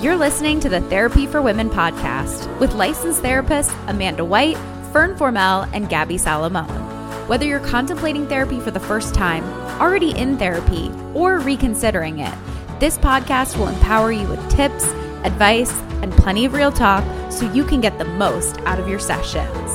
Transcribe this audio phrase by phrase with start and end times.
[0.00, 4.56] You're listening to the Therapy for Women podcast with licensed therapists Amanda White,
[4.94, 6.70] Fern Formel, and Gabby Salomon.
[7.28, 9.44] Whether you're contemplating therapy for the first time,
[9.78, 12.34] already in therapy, or reconsidering it,
[12.80, 14.86] this podcast will empower you with tips,
[15.22, 18.98] advice, and plenty of real talk so you can get the most out of your
[18.98, 19.70] sessions.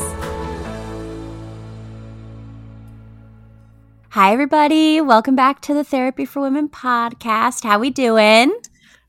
[4.09, 7.63] Hi everybody, welcome back to the Therapy for Women podcast.
[7.63, 8.52] How we doing?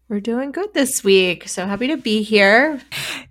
[0.09, 1.49] We're doing good this week.
[1.49, 2.81] So happy to be here.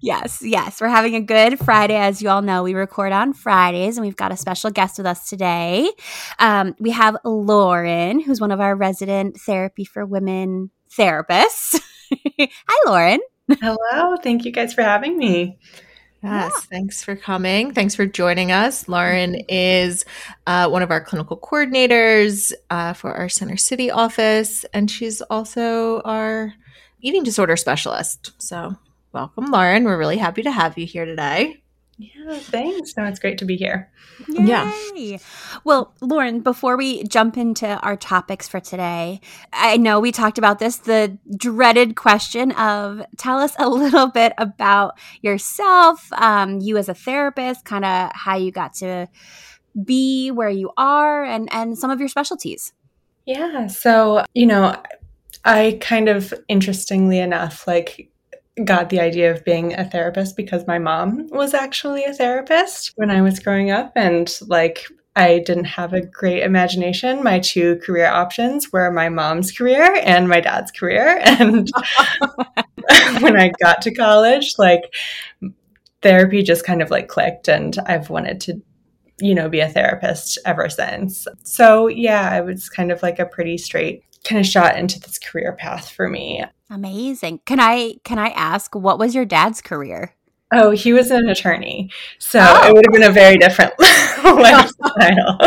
[0.02, 0.82] Yes, yes.
[0.82, 1.96] We're having a good Friday.
[1.96, 5.08] As you all know, we record on Fridays, and we've got a special guest with
[5.08, 5.90] us today.
[6.38, 11.80] Um, we have Lauren, who's one of our resident Therapy for Women therapists.
[12.40, 12.50] Hi,
[12.86, 13.22] Lauren.
[13.62, 14.18] Hello.
[14.18, 15.58] Thank you guys for having me.
[16.22, 16.62] Yes, yeah.
[16.70, 17.74] thanks for coming.
[17.74, 18.90] Thanks for joining us.
[18.90, 20.04] Lauren is
[20.46, 26.02] uh, one of our clinical coordinators uh, for our Center City office, and she's also
[26.02, 26.54] our
[27.06, 28.32] eating disorder specialist.
[28.40, 28.76] So,
[29.14, 29.84] welcome, Lauren.
[29.84, 31.62] We're really happy to have you here today.
[31.98, 32.98] Yeah, thanks.
[32.98, 33.90] No, it's great to be here.
[34.28, 34.44] Yay.
[34.96, 35.18] Yeah.
[35.64, 39.22] Well, Lauren, before we jump into our topics for today,
[39.54, 44.34] I know we talked about this the dreaded question of tell us a little bit
[44.38, 49.08] about yourself, um, you as a therapist, kind of how you got to
[49.82, 52.74] be where you are, and, and some of your specialties.
[53.26, 53.68] Yeah.
[53.68, 54.76] So, you know,
[55.44, 58.12] I kind of interestingly enough, like
[58.64, 63.12] got the idea of being a therapist because my mom was actually a therapist when
[63.12, 63.92] I was growing up.
[63.96, 64.86] And like,
[65.18, 67.24] I didn't have a great imagination.
[67.24, 71.22] My two career options were my mom's career and my dad's career.
[71.26, 71.70] And
[73.22, 74.94] when I got to college, like,
[76.02, 78.62] therapy just kind of like clicked, and I've wanted to
[79.20, 81.28] you know, be a therapist ever since.
[81.44, 85.18] So, yeah, it was kind of like a pretty straight kind of shot into this
[85.20, 86.44] career path for me.
[86.70, 87.40] Amazing.
[87.46, 90.16] Can I can I ask what was your dad's career?
[90.52, 91.90] Oh, he was an attorney.
[92.20, 92.68] So oh.
[92.68, 93.74] it would have been a very different
[94.24, 95.38] lifestyle.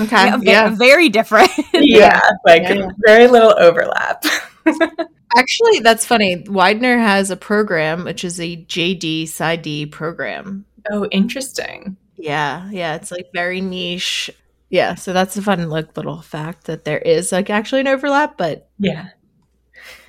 [0.00, 0.26] Okay.
[0.26, 0.68] Yeah, yeah.
[0.74, 1.50] very different.
[1.74, 2.88] yeah, like yeah, yeah.
[3.06, 4.24] very little overlap.
[5.36, 6.44] Actually, that's funny.
[6.46, 10.66] Widener has a program which is a JD PsyD program.
[10.90, 11.96] Oh, interesting.
[12.16, 14.30] Yeah, yeah, it's like very niche.
[14.72, 18.38] Yeah, so that's a fun like little fact that there is like actually an overlap,
[18.38, 19.10] but yeah.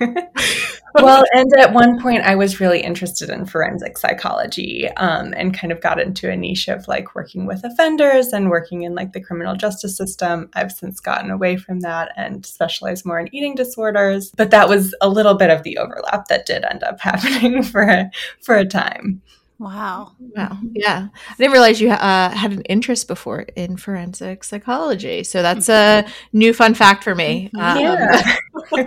[0.00, 5.70] well, and at one point, I was really interested in forensic psychology um, and kind
[5.70, 9.20] of got into a niche of like working with offenders and working in like the
[9.20, 10.48] criminal justice system.
[10.54, 14.32] I've since gotten away from that and specialized more in eating disorders.
[14.34, 17.82] But that was a little bit of the overlap that did end up happening for
[17.82, 18.10] a,
[18.42, 19.20] for a time.
[19.64, 20.12] Wow.
[20.18, 20.58] Wow.
[20.74, 21.08] Yeah.
[21.30, 25.24] I didn't realize you uh, had an interest before in forensic psychology.
[25.24, 26.04] So that's a
[26.34, 27.50] new fun fact for me.
[27.58, 28.36] Um, yeah.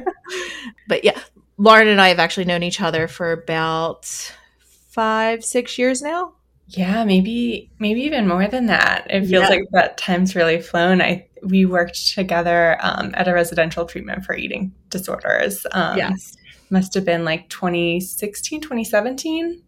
[0.88, 1.19] but yeah,
[1.57, 4.05] Lauren and I have actually known each other for about
[4.91, 6.33] five, six years now.
[6.67, 9.07] Yeah, maybe maybe even more than that.
[9.09, 9.49] It feels yeah.
[9.49, 11.01] like that time's really flown.
[11.01, 15.65] I we worked together um, at a residential treatment for eating disorders.
[15.71, 16.35] Um, yes,
[16.69, 19.63] must have been like 2016, 2017.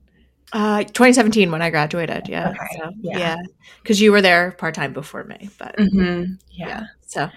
[0.52, 2.28] Uh, 2017 when I graduated.
[2.28, 2.50] Yeah.
[2.50, 2.78] Okay.
[2.78, 3.38] So, yeah.
[3.82, 4.06] Because yeah.
[4.06, 6.34] you were there part time before me, but mm-hmm.
[6.52, 6.68] yeah.
[6.68, 6.84] yeah.
[7.08, 7.30] So,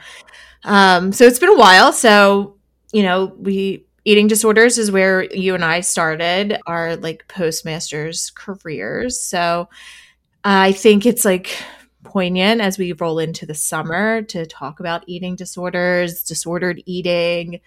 [0.64, 1.92] um, so it's been a while.
[1.92, 2.56] So,
[2.92, 9.20] you know, we eating disorders is where you and I started our like postmasters careers.
[9.20, 9.68] So,
[10.44, 11.56] I think it's like
[12.04, 17.60] poignant as we roll into the summer to talk about eating disorders, disordered eating,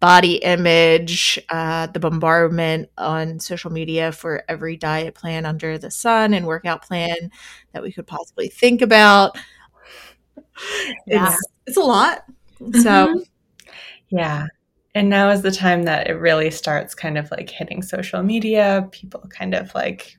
[0.00, 6.32] body image, uh, the bombardment on social media for every diet plan under the sun
[6.34, 7.30] and workout plan
[7.72, 9.36] that we could possibly think about.
[11.06, 11.28] Yeah.
[11.28, 12.24] It's, it's a lot.
[12.60, 12.80] Mm-hmm.
[12.80, 13.22] So,
[14.10, 14.46] yeah.
[14.94, 18.88] And now is the time that it really starts kind of like hitting social media.
[18.90, 20.18] People kind of like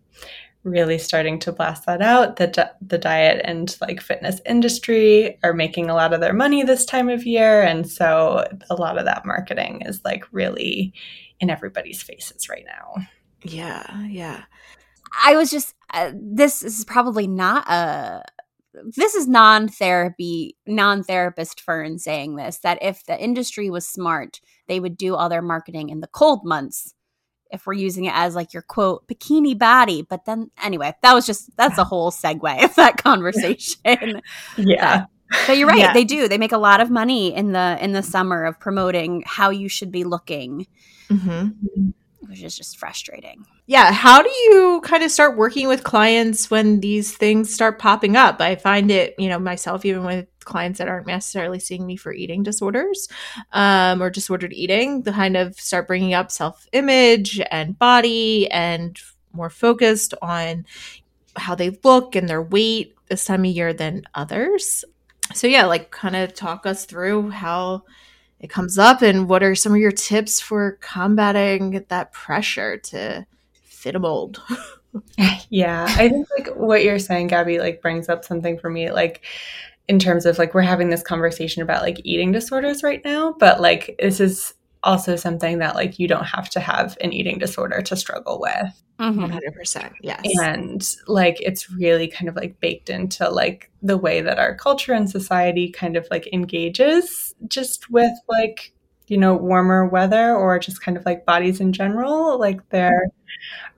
[0.64, 2.36] really starting to blast that out.
[2.36, 6.64] The, di- the diet and like fitness industry are making a lot of their money
[6.64, 7.62] this time of year.
[7.62, 10.94] And so a lot of that marketing is like really
[11.40, 13.04] in everybody's faces right now.
[13.44, 14.06] Yeah.
[14.08, 14.44] Yeah.
[15.26, 18.24] I was just, uh, this is probably not a,
[18.96, 24.96] this is non-therapy non-therapist fern saying this that if the industry was smart they would
[24.96, 26.96] do all their marketing in the cold months
[27.52, 31.26] if we're using it as like your quote bikini body but then anyway that was
[31.26, 34.22] just that's a whole segue of that conversation
[34.58, 35.06] yeah
[35.48, 35.94] but you're right yeah.
[35.94, 39.24] they do they make a lot of money in the in the summer of promoting
[39.26, 40.68] how you should be looking
[41.10, 41.90] mm-hmm.
[42.28, 46.82] which is just frustrating yeah, how do you kind of start working with clients when
[46.82, 48.42] these things start popping up?
[48.42, 52.12] I find it, you know, myself, even with clients that aren't necessarily seeing me for
[52.12, 53.08] eating disorders
[53.54, 59.00] um, or disordered eating, to kind of start bringing up self image and body and
[59.32, 60.66] more focused on
[61.38, 64.84] how they look and their weight this time of year than others.
[65.34, 67.84] So, yeah, like kind of talk us through how
[68.42, 73.26] it comes up and what are some of your tips for combating that pressure to
[73.82, 74.42] fit a mold?
[75.50, 78.92] yeah, I think like what you're saying, Gabby, like brings up something for me.
[78.92, 79.24] Like,
[79.88, 83.60] in terms of like we're having this conversation about like eating disorders right now but
[83.60, 87.82] like this is also something that like you don't have to have an eating disorder
[87.82, 89.26] to struggle with mm-hmm.
[89.26, 94.40] 100% yes and like it's really kind of like baked into like the way that
[94.40, 98.74] our culture and society kind of like engages just with like
[99.08, 103.08] you know warmer weather or just kind of like bodies in general like there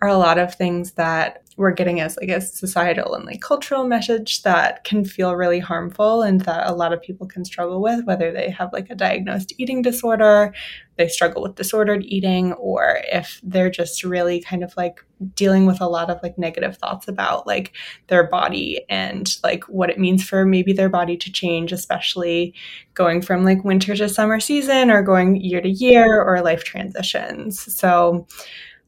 [0.01, 3.85] are a lot of things that we're getting as like a societal and like cultural
[3.85, 8.05] message that can feel really harmful and that a lot of people can struggle with
[8.05, 10.53] whether they have like a diagnosed eating disorder
[10.95, 15.03] they struggle with disordered eating or if they're just really kind of like
[15.35, 17.73] dealing with a lot of like negative thoughts about like
[18.07, 22.53] their body and like what it means for maybe their body to change especially
[22.93, 27.73] going from like winter to summer season or going year to year or life transitions.
[27.75, 28.27] So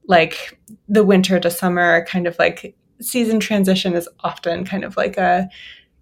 [0.08, 5.18] like the winter to summer kind of like season transition is often kind of like
[5.18, 5.50] a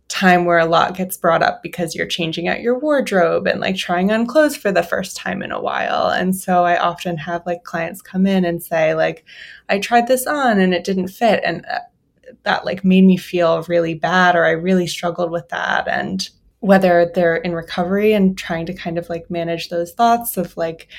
[0.09, 3.75] time where a lot gets brought up because you're changing out your wardrobe and like
[3.75, 6.07] trying on clothes for the first time in a while.
[6.09, 9.25] And so I often have like clients come in and say like
[9.69, 11.79] I tried this on and it didn't fit and uh,
[12.44, 16.29] that like made me feel really bad or I really struggled with that and
[16.59, 20.89] whether they're in recovery and trying to kind of like manage those thoughts of like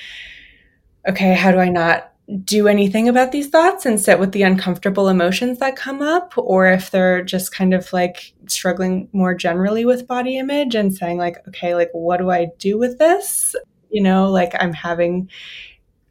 [1.06, 2.13] okay, how do I not
[2.44, 6.66] do anything about these thoughts and sit with the uncomfortable emotions that come up, or
[6.66, 11.46] if they're just kind of like struggling more generally with body image and saying, like,
[11.48, 13.54] okay, like, what do I do with this?
[13.90, 15.28] You know, like I'm having,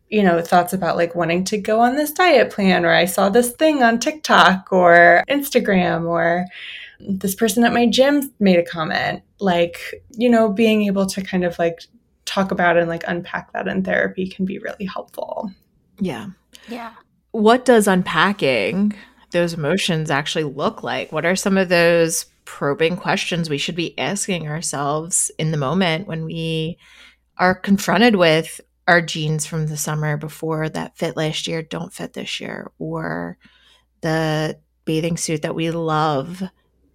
[0.10, 3.30] you know, thoughts about like wanting to go on this diet plan, or I saw
[3.30, 6.46] this thing on TikTok or Instagram, or
[7.00, 9.24] this person at my gym made a comment.
[9.40, 9.80] Like,
[10.12, 11.82] you know, being able to kind of like
[12.26, 15.52] talk about and like unpack that in therapy can be really helpful.
[16.04, 16.28] Yeah.
[16.68, 16.94] Yeah.
[17.32, 18.94] What does unpacking
[19.32, 21.12] those emotions actually look like?
[21.12, 26.08] What are some of those probing questions we should be asking ourselves in the moment
[26.08, 26.78] when we
[27.38, 32.14] are confronted with our jeans from the summer before that fit last year don't fit
[32.14, 33.38] this year or
[34.02, 36.44] the bathing suit that we love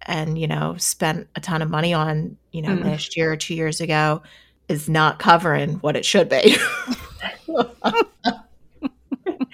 [0.03, 2.83] and you know spent a ton of money on you know mm.
[2.83, 4.21] last year or 2 years ago
[4.67, 6.55] is not covering what it should be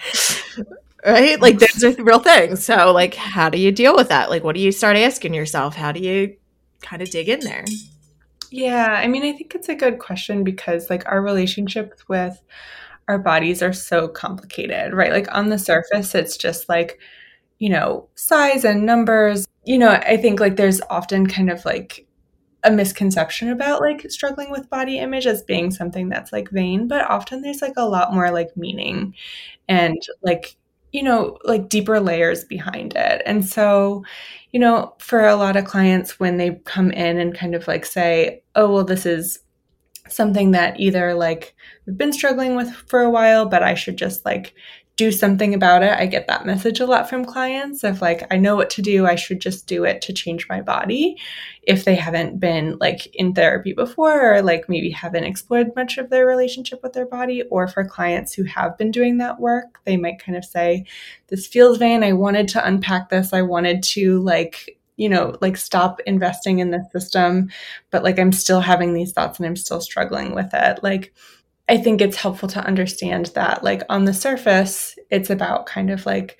[1.05, 1.39] right?
[1.39, 2.65] Like those are real things.
[2.65, 4.29] So like how do you deal with that?
[4.29, 5.75] Like what do you start asking yourself?
[5.75, 6.35] How do you
[6.81, 7.65] kind of dig in there?
[8.51, 12.41] Yeah, I mean, I think it's a good question because like our relationships with
[13.07, 15.11] our bodies are so complicated, right?
[15.11, 16.99] Like on the surface it's just like
[17.59, 19.47] you know, size and numbers.
[19.63, 22.05] You know, I think like there's often kind of like
[22.65, 27.09] a misconception about like struggling with body image as being something that's like vain, but
[27.09, 29.13] often there's like a lot more like meaning
[29.67, 30.57] and like
[30.95, 33.21] you know, like deeper layers behind it.
[33.25, 34.05] And so,
[34.53, 37.85] you know, for a lot of clients, when they come in and kind of like
[37.85, 39.39] say, oh, well, this is
[40.07, 41.53] something that either like
[41.85, 44.53] we've been struggling with for a while, but I should just like
[44.97, 45.91] do something about it.
[45.91, 49.05] I get that message a lot from clients of like, I know what to do.
[49.05, 51.17] I should just do it to change my body.
[51.63, 56.09] If they haven't been like in therapy before, or like maybe haven't explored much of
[56.09, 59.97] their relationship with their body, or for clients who have been doing that work, they
[59.97, 60.85] might kind of say,
[61.27, 62.01] This feels vain.
[62.01, 63.33] I wanted to unpack this.
[63.33, 67.49] I wanted to like, you know, like stop investing in this system,
[67.91, 70.81] but like I'm still having these thoughts and I'm still struggling with it.
[70.83, 71.13] Like,
[71.67, 76.05] I think it's helpful to understand that, like, on the surface, it's about kind of
[76.05, 76.37] like,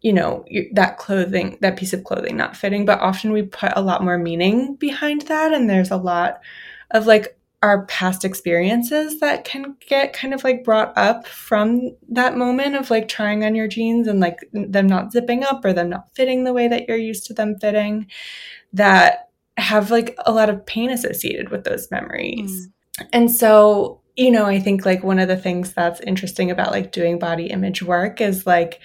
[0.00, 3.82] you know, that clothing, that piece of clothing not fitting, but often we put a
[3.82, 5.52] lot more meaning behind that.
[5.52, 6.40] And there's a lot
[6.90, 12.36] of like our past experiences that can get kind of like brought up from that
[12.36, 15.88] moment of like trying on your jeans and like them not zipping up or them
[15.88, 18.06] not fitting the way that you're used to them fitting
[18.74, 22.68] that have like a lot of pain associated with those memories.
[23.00, 23.06] Mm.
[23.14, 26.92] And so you know, I think like one of the things that's interesting about like
[26.92, 28.80] doing body image work is like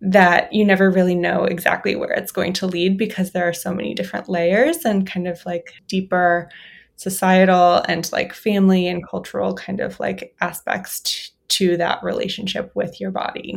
[0.00, 3.72] that you never really know exactly where it's going to lead because there are so
[3.72, 6.50] many different layers and kind of like deeper
[6.96, 13.00] societal and like family and cultural kind of like aspects t- to that relationship with
[13.00, 13.56] your body.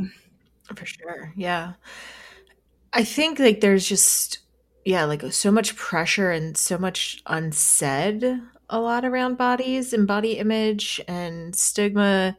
[0.75, 1.33] For sure.
[1.35, 1.73] Yeah.
[2.93, 4.39] I think like there's just
[4.85, 10.33] yeah, like so much pressure and so much unsaid a lot around bodies and body
[10.37, 12.37] image and stigma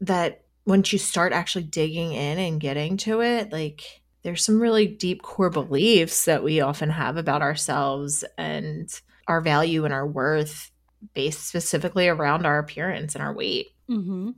[0.00, 4.86] that once you start actually digging in and getting to it, like there's some really
[4.86, 10.70] deep core beliefs that we often have about ourselves and our value and our worth
[11.14, 13.68] based specifically around our appearance and our weight.
[13.88, 14.30] Mm-hmm.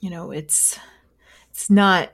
[0.00, 0.78] You know, it's
[1.50, 2.12] it's not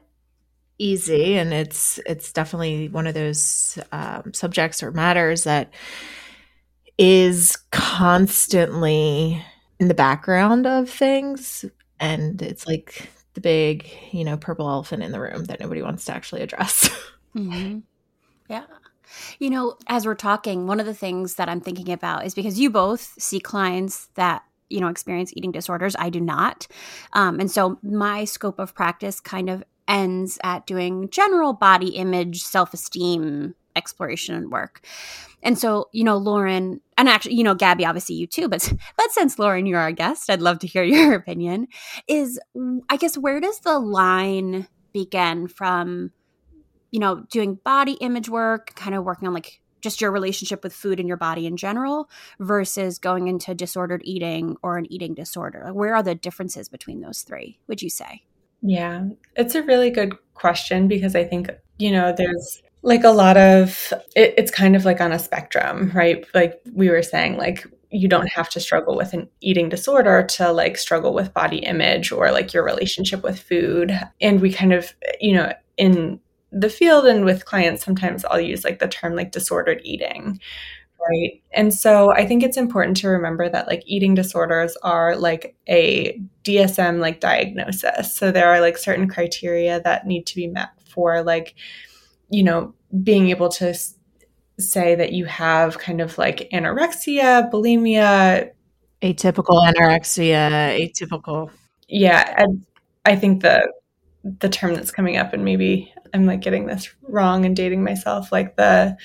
[0.78, 5.72] easy and it's it's definitely one of those um, subjects or matters that
[6.98, 9.42] is constantly
[9.78, 11.64] in the background of things
[12.00, 16.04] and it's like the big you know purple elephant in the room that nobody wants
[16.04, 16.88] to actually address
[17.36, 17.78] mm-hmm.
[18.48, 18.64] yeah
[19.38, 22.58] you know as we're talking one of the things that i'm thinking about is because
[22.58, 26.66] you both see clients that you know experience eating disorders i do not
[27.12, 32.44] um, and so my scope of practice kind of ends at doing general body image,
[32.44, 34.84] self esteem exploration and work.
[35.42, 39.10] And so, you know, Lauren, and actually, you know, Gabby, obviously you too, but but
[39.12, 41.68] since Lauren, you're our guest, I'd love to hear your opinion.
[42.06, 42.38] Is
[42.90, 46.10] I guess where does the line begin from,
[46.90, 50.72] you know, doing body image work, kind of working on like just your relationship with
[50.72, 55.70] food and your body in general versus going into disordered eating or an eating disorder?
[55.72, 58.24] Where are the differences between those three, would you say?
[58.60, 59.04] Yeah,
[59.36, 63.92] it's a really good question because I think, you know, there's like a lot of
[64.16, 66.26] it, it's kind of like on a spectrum, right?
[66.34, 70.52] Like we were saying, like you don't have to struggle with an eating disorder to
[70.52, 73.98] like struggle with body image or like your relationship with food.
[74.20, 78.64] And we kind of, you know, in the field and with clients, sometimes I'll use
[78.64, 80.40] like the term like disordered eating,
[81.08, 81.42] Right.
[81.52, 86.20] And so I think it's important to remember that like eating disorders are like a
[86.44, 88.14] DSM like diagnosis.
[88.14, 91.54] So there are like certain criteria that need to be met for like,
[92.30, 93.94] you know, being able to s-
[94.58, 98.50] say that you have kind of like anorexia, bulimia,
[99.02, 101.50] atypical anorexia, atypical.
[101.88, 102.34] Yeah.
[102.36, 102.64] And
[103.04, 103.72] I think the
[104.24, 108.32] the term that's coming up and maybe I'm like getting this wrong and dating myself,
[108.32, 108.96] like the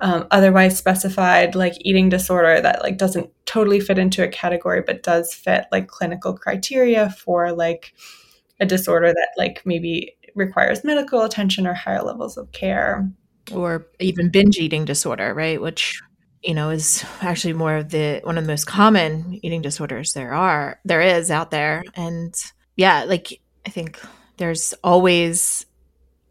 [0.00, 5.04] um, otherwise specified like eating disorder that like doesn't totally fit into a category but
[5.04, 7.94] does fit like clinical criteria for like
[8.58, 13.08] a disorder that like maybe requires medical attention or higher levels of care
[13.52, 16.00] or even binge eating disorder right which
[16.42, 20.32] you know is actually more of the one of the most common eating disorders there
[20.32, 22.34] are there is out there and
[22.76, 24.00] yeah like i think
[24.36, 25.66] there's always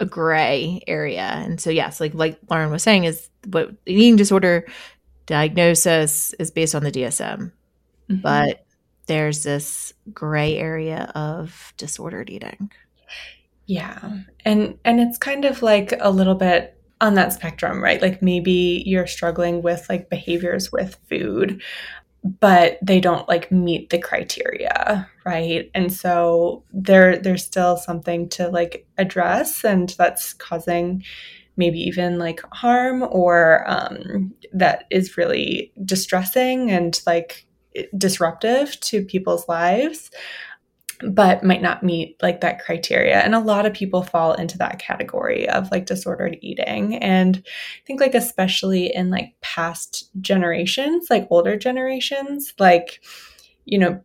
[0.02, 1.22] a gray area.
[1.22, 4.68] And so yes, like like Lauren was saying, is what eating disorder
[5.28, 7.52] diagnosis is based on the DSM.
[8.10, 8.16] Mm-hmm.
[8.22, 8.66] But
[9.06, 12.72] there's this gray area of disordered eating.
[13.68, 14.18] Yeah.
[14.44, 18.02] And and it's kind of like a little bit on that spectrum, right?
[18.02, 21.62] Like maybe you're struggling with like behaviors with food
[22.40, 28.48] but they don't like meet the criteria right and so there there's still something to
[28.50, 31.04] like address and that's causing
[31.58, 37.46] maybe even like harm or um, that is really distressing and like
[37.98, 40.12] disruptive to people's lives
[41.04, 43.20] but might not meet like that criteria.
[43.20, 46.96] And a lot of people fall into that category of like disordered eating.
[46.98, 53.02] And i think like especially in like past generations like older generations like
[53.66, 54.02] you know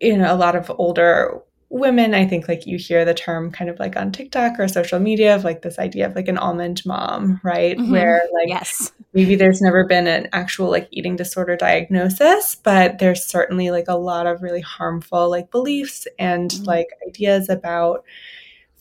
[0.00, 1.40] you know a lot of older
[1.70, 5.00] women i think like you hear the term kind of like on tiktok or social
[5.00, 7.76] media of like this idea of like an almond mom right?
[7.78, 7.92] Mm-hmm.
[7.92, 13.24] where like yes maybe there's never been an actual like eating disorder diagnosis but there's
[13.24, 16.64] certainly like a lot of really harmful like beliefs and mm-hmm.
[16.64, 18.04] like ideas about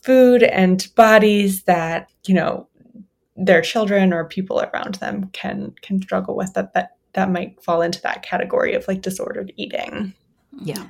[0.01, 2.67] food and bodies that you know
[3.35, 7.81] their children or people around them can can struggle with that that that might fall
[7.81, 10.13] into that category of like disordered eating.
[10.61, 10.87] Yeah.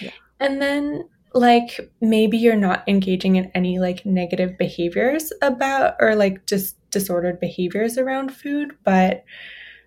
[0.00, 0.10] Yeah.
[0.40, 6.46] And then like maybe you're not engaging in any like negative behaviors about or like
[6.46, 9.24] just disordered behaviors around food, but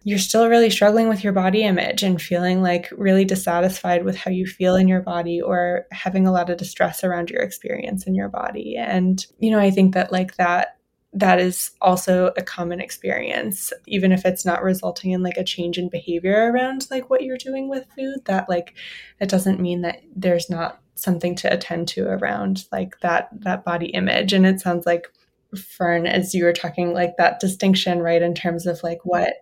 [0.04, 4.32] you're still really struggling with your body image and feeling like really dissatisfied with how
[4.32, 8.16] you feel in your body or having a lot of distress around your experience in
[8.16, 8.76] your body.
[8.78, 10.78] And, you know, I think that like that
[11.14, 15.78] that is also a common experience even if it's not resulting in like a change
[15.78, 18.76] in behavior around like what you're doing with food that like
[19.20, 23.88] it doesn't mean that there's not something to attend to around like that that body
[23.88, 25.12] image and it sounds like
[25.58, 29.34] fern as you were talking like that distinction right in terms of like what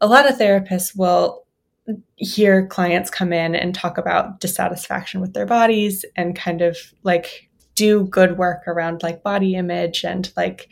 [0.00, 1.44] a lot of therapists will
[2.16, 7.48] hear clients come in and talk about dissatisfaction with their bodies and kind of like
[7.74, 10.68] do good work around like body image and like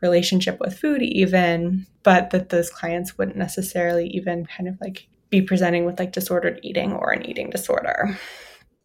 [0.00, 5.42] relationship with food even but that those clients wouldn't necessarily even kind of like be
[5.42, 8.18] presenting with like disordered eating or an eating disorder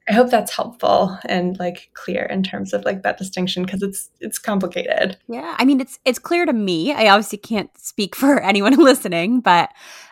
[0.10, 4.10] i hope that's helpful and like clear in terms of like that distinction because it's
[4.20, 8.40] it's complicated yeah i mean it's it's clear to me i obviously can't speak for
[8.42, 9.70] anyone listening but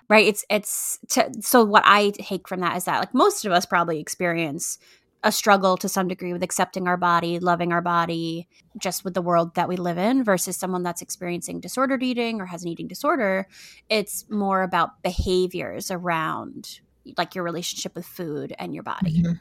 [0.10, 3.52] right it's it's to, so what i take from that is that like most of
[3.52, 4.78] us probably experience
[5.24, 8.48] a struggle to some degree with accepting our body, loving our body,
[8.78, 12.46] just with the world that we live in versus someone that's experiencing disordered eating or
[12.46, 13.48] has an eating disorder.
[13.90, 16.82] It's more about behaviors around
[17.18, 19.22] like your relationship with food and your body.
[19.22, 19.34] Mm-hmm.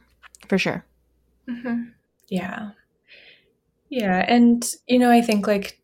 [0.52, 0.84] For sure.
[1.48, 1.84] Mm-hmm.
[2.28, 2.72] Yeah.
[3.88, 4.22] Yeah.
[4.28, 5.80] And, you know, I think like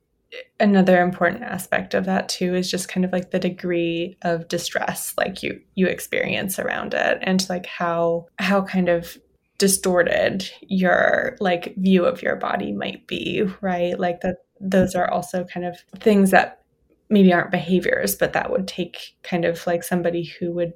[0.60, 5.14] another important aspect of that too is just kind of like the degree of distress
[5.16, 9.16] like you you experience around it and like how how kind of
[9.56, 15.44] distorted your like view of your body might be right like that those are also
[15.44, 16.60] kind of things that
[17.08, 20.74] maybe aren't behaviors but that would take kind of like somebody who would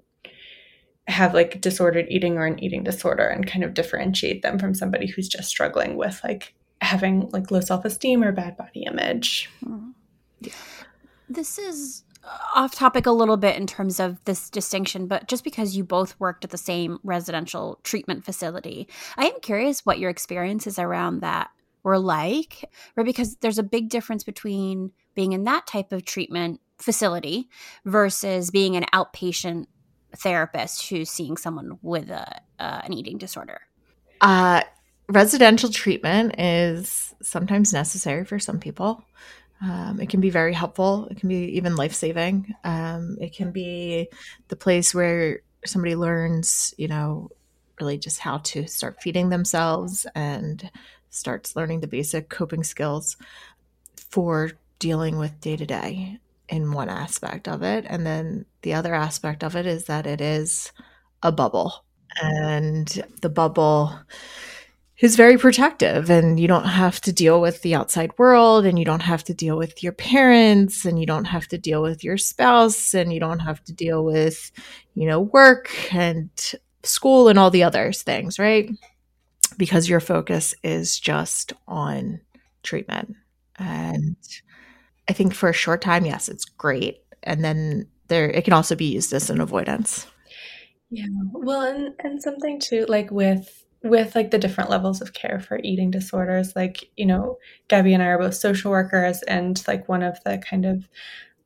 [1.08, 5.06] have like disordered eating or an eating disorder and kind of differentiate them from somebody
[5.06, 9.90] who's just struggling with like having like low self-esteem or bad body image mm-hmm.
[11.28, 12.04] this is
[12.54, 16.18] off topic a little bit in terms of this distinction, but just because you both
[16.20, 21.50] worked at the same residential treatment facility, I am curious what your experiences around that
[21.82, 23.06] were like, right?
[23.06, 27.48] Because there's a big difference between being in that type of treatment facility
[27.84, 29.66] versus being an outpatient
[30.16, 33.60] therapist who's seeing someone with a, uh, an eating disorder.
[34.20, 34.62] Uh,
[35.08, 39.04] residential treatment is sometimes necessary for some people.
[39.60, 41.06] Um, it can be very helpful.
[41.10, 42.54] It can be even life saving.
[42.64, 44.08] Um, it can be
[44.48, 47.30] the place where somebody learns, you know,
[47.80, 50.70] really just how to start feeding themselves and
[51.10, 53.16] starts learning the basic coping skills
[54.10, 57.84] for dealing with day to day in one aspect of it.
[57.88, 60.72] And then the other aspect of it is that it is
[61.22, 61.84] a bubble.
[62.20, 62.86] And
[63.22, 63.98] the bubble
[65.02, 68.84] is very protective and you don't have to deal with the outside world and you
[68.84, 72.16] don't have to deal with your parents and you don't have to deal with your
[72.16, 74.52] spouse and you don't have to deal with
[74.94, 78.70] you know work and school and all the other things right
[79.58, 82.20] because your focus is just on
[82.62, 83.16] treatment
[83.56, 84.16] and
[85.12, 87.02] i think for a short time yes it's great.
[87.22, 90.06] And then there it can also be used as an avoidance.
[90.90, 91.04] Yeah.
[91.32, 95.58] Well and and something too like with with like the different levels of care for
[95.62, 100.04] eating disorders like you know gabby and i are both social workers and like one
[100.04, 100.88] of the kind of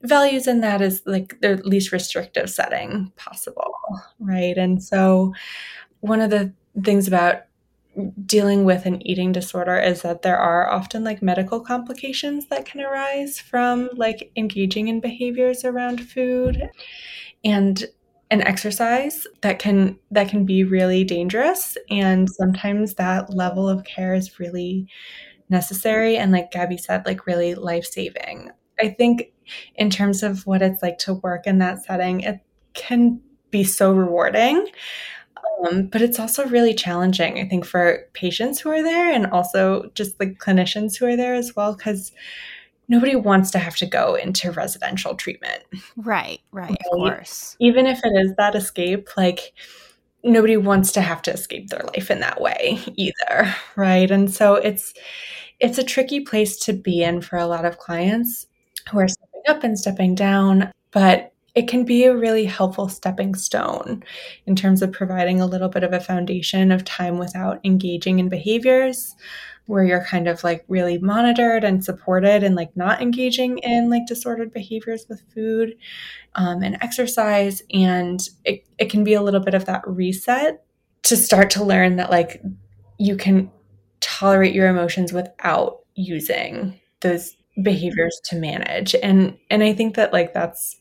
[0.03, 3.73] values in that is like the least restrictive setting possible
[4.19, 4.57] right?
[4.57, 5.35] And so
[6.01, 6.53] one of the
[6.83, 7.43] things about
[8.27, 12.81] dealing with an eating disorder is that there are often like medical complications that can
[12.81, 16.69] arise from like engaging in behaviors around food
[17.45, 17.87] and
[18.31, 24.15] an exercise that can that can be really dangerous and sometimes that level of care
[24.15, 24.87] is really
[25.49, 28.51] necessary and like Gabby said like really life-saving.
[28.81, 29.33] I think
[29.77, 32.41] in terms of what it's like to work in that setting it
[32.75, 34.67] can be so rewarding.
[35.65, 39.91] Um, but it's also really challenging, I think, for patients who are there and also
[39.95, 42.13] just like clinicians who are there as well, because
[42.89, 45.65] nobody wants to have to go into residential treatment.
[45.97, 47.57] Right, right, right, of course.
[47.59, 49.53] Even if it is that escape, like
[50.23, 54.11] nobody wants to have to escape their life in that way either, right?
[54.11, 54.93] And so it's
[55.59, 58.47] it's a tricky place to be in for a lot of clients
[58.91, 63.35] who are stepping up and stepping down, but it can be a really helpful stepping
[63.35, 64.05] stone
[64.45, 68.29] in terms of providing a little bit of a foundation of time without engaging in
[68.29, 69.17] behaviors
[69.65, 74.07] where you're kind of like really monitored and supported and like not engaging in like
[74.07, 75.75] disordered behaviors with food
[76.37, 77.63] um, and exercise.
[77.73, 80.63] And it, it can be a little bit of that reset
[81.05, 82.43] to start to learn that like
[82.99, 83.51] you can
[84.01, 88.95] tolerate your emotions without using those behaviors to manage.
[89.03, 90.77] And and I think that like that's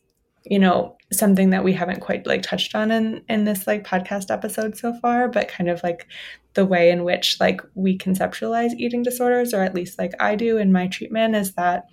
[0.45, 4.31] you know something that we haven't quite like touched on in in this like podcast
[4.31, 6.07] episode so far but kind of like
[6.55, 10.57] the way in which like we conceptualize eating disorders or at least like I do
[10.57, 11.89] in my treatment is that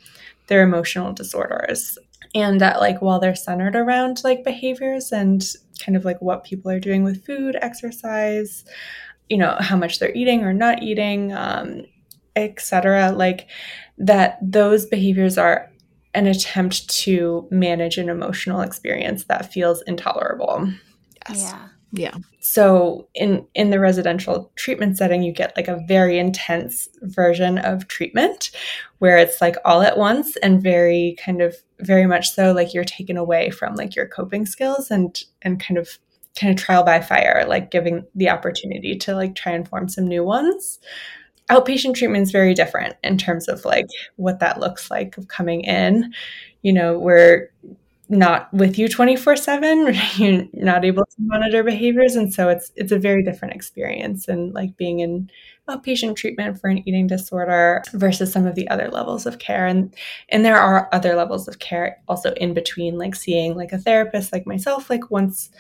[0.46, 1.98] they're emotional disorders.
[2.34, 5.44] And that like while they're centered around like behaviors and
[5.84, 8.64] kind of like what people are doing with food exercise
[9.28, 11.82] you know how much they're eating or not eating um,
[12.36, 13.48] etc like
[13.98, 15.71] that those behaviors are
[16.14, 20.72] an attempt to manage an emotional experience that feels intolerable
[21.28, 21.42] yes.
[21.42, 22.16] yeah Yeah.
[22.40, 27.86] So in in the residential treatment setting, you get like a very intense version of
[27.86, 28.50] treatment
[28.98, 32.84] where it's like all at once and very kind of very much so like you're
[32.84, 35.98] taken away from like your coping skills and and kind of
[36.34, 40.06] kind of trial by fire, like giving the opportunity to like try and form some
[40.06, 40.78] new ones.
[41.52, 43.86] Outpatient treatment is very different in terms of like
[44.16, 46.14] what that looks like of coming in.
[46.62, 47.50] You know, we're
[48.08, 52.92] not with you 24 7 you're not able to monitor behaviors and so it's it's
[52.92, 55.30] a very different experience and like being in
[55.68, 59.94] outpatient treatment for an eating disorder versus some of the other levels of care and
[60.28, 64.32] and there are other levels of care also in between like seeing like a therapist
[64.32, 65.50] like myself like once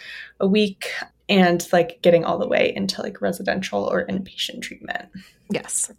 [0.40, 0.90] a week
[1.28, 5.08] and like getting all the way into like residential or inpatient treatment.
[5.50, 5.92] Yes.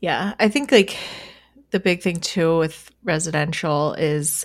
[0.00, 0.96] Yeah i think like
[1.70, 4.44] the big thing too with residential is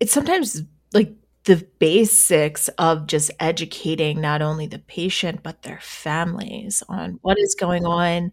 [0.00, 6.82] it's sometimes like the basics of just educating not only the patient but their families
[6.88, 8.30] on what is going on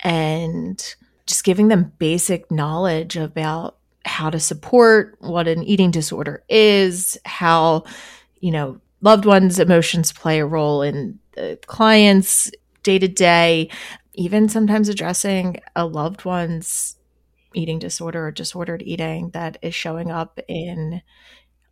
[0.00, 0.94] and
[1.26, 7.84] just giving them basic knowledge about how to support what an eating disorder is how
[8.40, 12.50] you know loved ones emotions play a role in the clients
[12.82, 13.68] day to day
[14.14, 16.96] even sometimes addressing a loved one's
[17.54, 21.02] eating disorder or disordered eating that is showing up in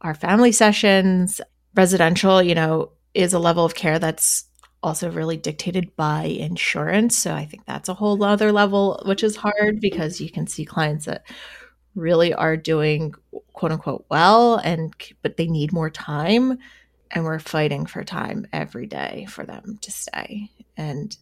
[0.01, 1.41] our family sessions.
[1.75, 4.45] Residential, you know, is a level of care that's
[4.83, 7.17] also really dictated by insurance.
[7.17, 10.65] So I think that's a whole other level, which is hard because you can see
[10.65, 11.25] clients that
[11.95, 13.13] really are doing
[13.53, 16.57] quote unquote well and but they need more time
[17.11, 21.17] and we're fighting for time every day for them to stay and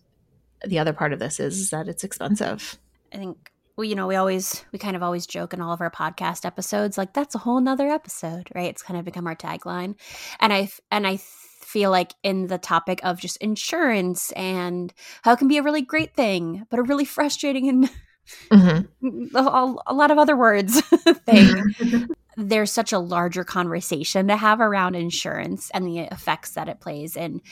[0.64, 2.78] the other part of this is, is that it's expensive
[3.12, 5.80] i think we, you know, we always, we kind of always joke in all of
[5.80, 8.68] our podcast episodes, like that's a whole nother episode, right?
[8.68, 9.94] It's kind of become our tagline.
[10.40, 15.38] And I, and I feel like in the topic of just insurance and how it
[15.38, 17.90] can be a really great thing, but a really frustrating and
[18.50, 19.36] mm-hmm.
[19.36, 20.80] a, a, lot of other words
[21.26, 21.74] thing.
[22.40, 27.16] There's such a larger conversation to have around insurance and the effects that it plays
[27.16, 27.42] in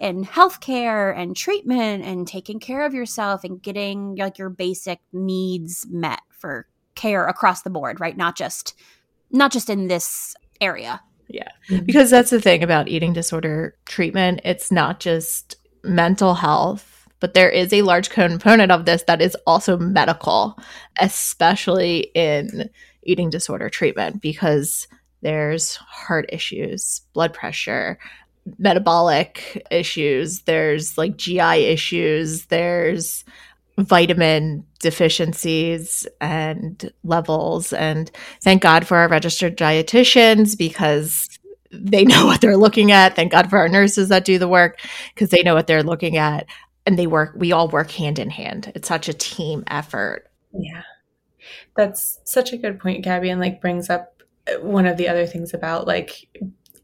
[0.00, 5.86] in healthcare and treatment and taking care of yourself and getting like your basic needs
[5.88, 8.16] met for care across the board, right?
[8.16, 8.74] Not just
[9.30, 11.00] not just in this area.
[11.28, 11.48] Yeah.
[11.70, 11.84] Mm-hmm.
[11.84, 17.48] Because that's the thing about eating disorder treatment, it's not just mental health, but there
[17.48, 20.58] is a large component of this that is also medical,
[21.00, 22.68] especially in
[23.02, 24.88] eating disorder treatment because
[25.22, 27.98] there's heart issues, blood pressure,
[28.58, 33.24] metabolic issues, there's like GI issues, there's
[33.78, 37.72] vitamin deficiencies and levels.
[37.72, 38.10] And
[38.42, 41.28] thank God for our registered dietitians because
[41.70, 43.16] they know what they're looking at.
[43.16, 44.78] Thank God for our nurses that do the work
[45.14, 46.46] because they know what they're looking at.
[46.84, 48.72] And they work, we all work hand in hand.
[48.74, 50.28] It's such a team effort.
[50.52, 50.82] Yeah.
[51.76, 55.26] That's such a good point, Gabby, and like brings up uh, one of the other
[55.26, 56.28] things about like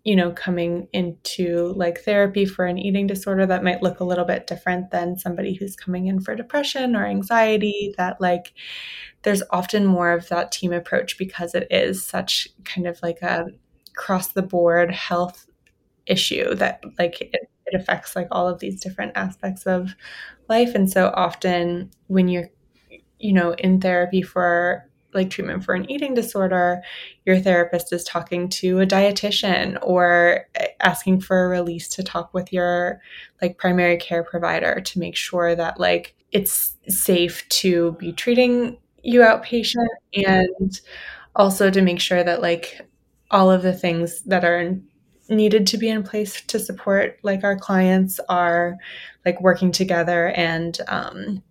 [0.05, 4.25] you know, coming into like therapy for an eating disorder that might look a little
[4.25, 8.55] bit different than somebody who's coming in for depression or anxiety, that like
[9.23, 13.49] there's often more of that team approach because it is such kind of like a
[13.97, 15.47] cross the board health
[16.07, 17.35] issue that like it,
[17.67, 19.95] it affects like all of these different aspects of
[20.49, 20.75] life.
[20.75, 22.49] And so often when you're,
[23.19, 26.83] you know, in therapy for like treatment for an eating disorder,
[27.25, 30.47] your therapist is talking to a dietitian or
[30.81, 33.01] asking for a release to talk with your
[33.41, 39.21] like primary care provider to make sure that like it's safe to be treating you
[39.21, 40.81] outpatient and
[41.35, 42.81] also to make sure that like
[43.31, 44.77] all of the things that are
[45.31, 48.77] needed to be in place to support like our clients are
[49.25, 51.43] like working together and um,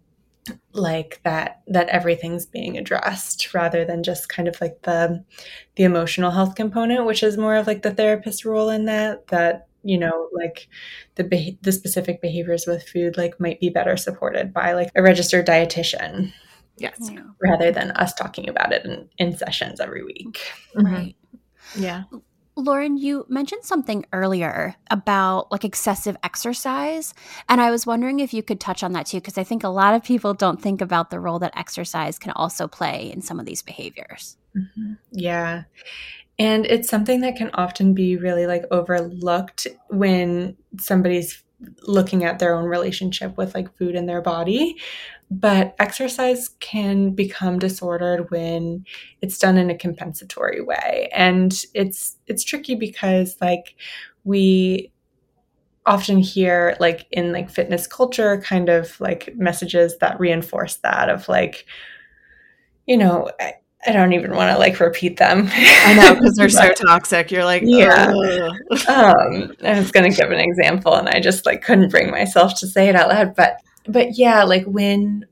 [0.74, 5.24] like that that everything's being addressed rather than just kind of like the
[5.76, 9.68] the emotional health component which is more of like the therapist role in that that
[9.84, 10.68] you know like
[11.16, 15.46] the the specific behaviors with food like might be better supported by like a registered
[15.46, 16.32] dietitian
[16.78, 17.12] yes.
[17.42, 20.40] Rather than us talking about it in, in sessions every week.
[20.76, 21.16] Right.
[21.74, 21.82] Mm-hmm.
[21.84, 22.04] yeah
[22.58, 27.14] Lauren, you mentioned something earlier about like excessive exercise.
[27.48, 29.70] And I was wondering if you could touch on that too, because I think a
[29.70, 33.40] lot of people don't think about the role that exercise can also play in some
[33.40, 34.38] of these behaviors.
[34.58, 34.94] Mm-hmm.
[35.12, 35.64] Yeah.
[36.40, 41.44] And it's something that can often be really like overlooked when somebody's
[41.84, 44.78] looking at their own relationship with like food in their body.
[45.30, 48.86] But exercise can become disordered when
[49.22, 51.10] it's done in a compensatory way.
[51.14, 53.76] And it's it's tricky because like
[54.24, 54.92] we
[55.86, 61.30] often hear like in like fitness culture kind of like messages that reinforce that of
[61.30, 61.66] like
[62.86, 63.32] you know
[63.88, 65.48] I don't even want to like repeat them.
[65.50, 67.32] I know because they're so toxic.
[67.32, 68.08] You're like, yeah.
[68.90, 72.60] um, I was going to give an example, and I just like couldn't bring myself
[72.60, 73.36] to say it out loud.
[73.36, 75.26] But but yeah, like when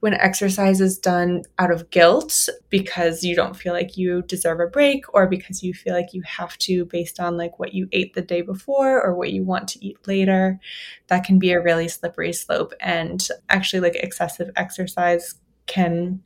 [0.00, 4.66] when exercise is done out of guilt because you don't feel like you deserve a
[4.66, 8.14] break or because you feel like you have to based on like what you ate
[8.14, 10.60] the day before or what you want to eat later
[11.06, 16.20] that can be a really slippery slope and actually like excessive exercise can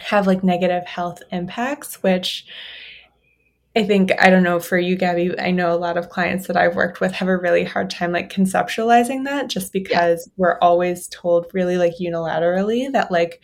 [0.00, 2.46] have like negative health impacts which
[3.76, 5.38] I think I don't know for you, Gabby.
[5.38, 8.10] I know a lot of clients that I've worked with have a really hard time
[8.10, 10.32] like conceptualizing that, just because yeah.
[10.36, 13.40] we're always told really like unilaterally that like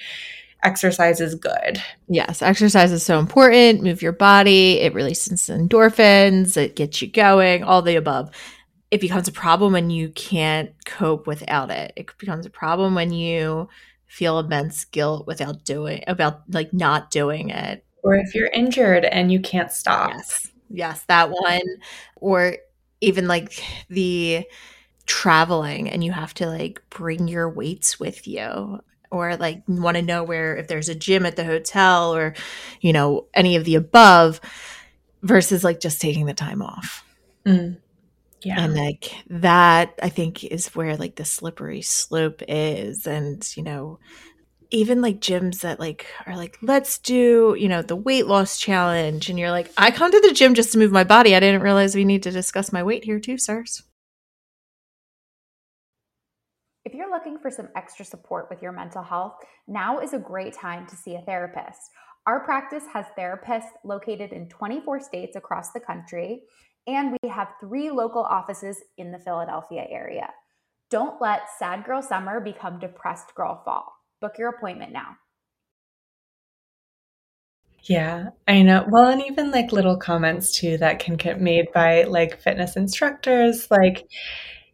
[0.64, 1.81] exercise is good.
[2.09, 3.85] Yes, exercise is so important.
[3.85, 4.81] Move your body.
[4.81, 6.57] It releases endorphins.
[6.57, 7.62] It gets you going.
[7.62, 8.31] All the above.
[8.90, 11.92] It becomes a problem when you can't cope without it.
[11.95, 13.69] It becomes a problem when you
[14.07, 19.33] feel immense guilt without doing about like not doing it or if you're injured and
[19.33, 20.12] you can't stop.
[20.12, 20.53] Yes.
[20.71, 21.62] Yes, that one.
[22.14, 22.57] Or
[23.01, 24.47] even like the
[25.07, 30.03] traveling and you have to like bring your weights with you or like want to
[30.03, 32.35] know where if there's a gym at the hotel or
[32.81, 34.40] you know any of the above
[35.23, 37.05] versus like just taking the time off.
[37.45, 37.79] Mm.
[38.46, 38.61] Yeah.
[38.61, 43.98] And like that I think is where like the slippery slope is and you know
[44.70, 49.28] even like gyms that like are like let's do you know the weight loss challenge
[49.28, 51.35] and you're like i come to the gym just to move my body.
[51.35, 53.82] I didn't realize we need to discuss my weight here too sirs.
[56.85, 59.35] If you're looking for some extra support with your mental health
[59.66, 61.80] now is a great time to see a therapist.
[62.28, 66.42] Our practice has therapists located in 24 states across the country
[66.87, 70.29] and we have three local offices in the philadelphia area
[70.90, 75.16] don't let sad girl summer become depressed girl fall Book your appointment now.
[77.83, 78.85] Yeah, I know.
[78.88, 83.70] Well, and even like little comments too that can get made by like fitness instructors.
[83.70, 84.09] Like,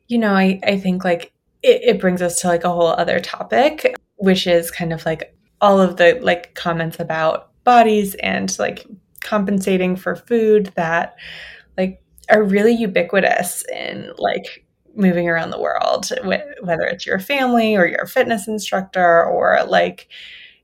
[0.07, 3.21] you know, I, I think like it, it brings us to like a whole other
[3.21, 8.87] topic, which is kind of like all of the like comments about bodies and like
[9.23, 11.17] compensating for food that
[12.33, 14.65] are really ubiquitous in like
[14.97, 20.09] moving around the world, whether it's your family or your fitness instructor or like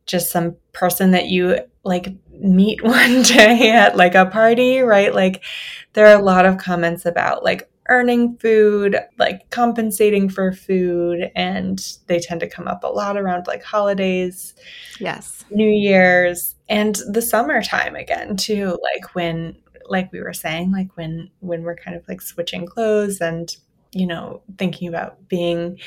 [0.06, 5.14] just some person that you like meet one day at like a party, right?
[5.14, 5.44] Like
[5.92, 11.96] there are a lot of comments about like earning food, like compensating for food, and
[12.06, 14.54] they tend to come up a lot around like holidays.
[15.00, 15.44] Yes.
[15.50, 19.56] New Year's and the summertime again too, like when
[19.88, 23.56] like we were saying, like when when we're kind of like switching clothes and
[23.92, 25.78] you know, thinking about being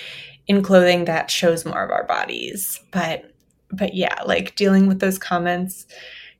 [0.47, 2.79] in clothing that shows more of our bodies.
[2.91, 3.31] But
[3.71, 5.85] but yeah, like dealing with those comments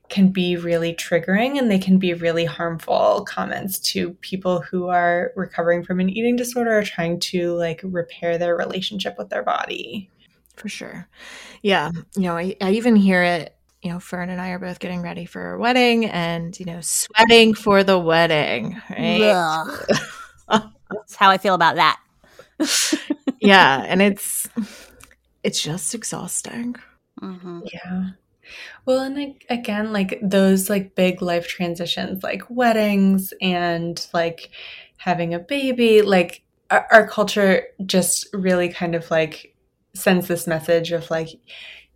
[0.10, 5.32] can be really triggering and they can be really harmful comments to people who are
[5.38, 10.10] recovering from an eating disorder or trying to like repair their relationship with their body.
[10.58, 11.08] For sure.
[11.62, 11.92] Yeah.
[12.16, 15.02] You know, I, I even hear it you know, Fern and I are both getting
[15.02, 19.66] ready for a wedding and, you know, sweating for the wedding, right?
[20.50, 22.00] That's how I feel about that.
[23.40, 24.48] yeah, and it's
[25.44, 26.76] it's just exhausting.
[27.22, 27.62] Mm-hmm.
[27.74, 28.10] Yeah.
[28.86, 34.52] Well, and like, again, like those like big life transitions, like weddings and like
[34.98, 39.56] having a baby, like our, our culture just really kind of like
[39.94, 41.30] sends this message of like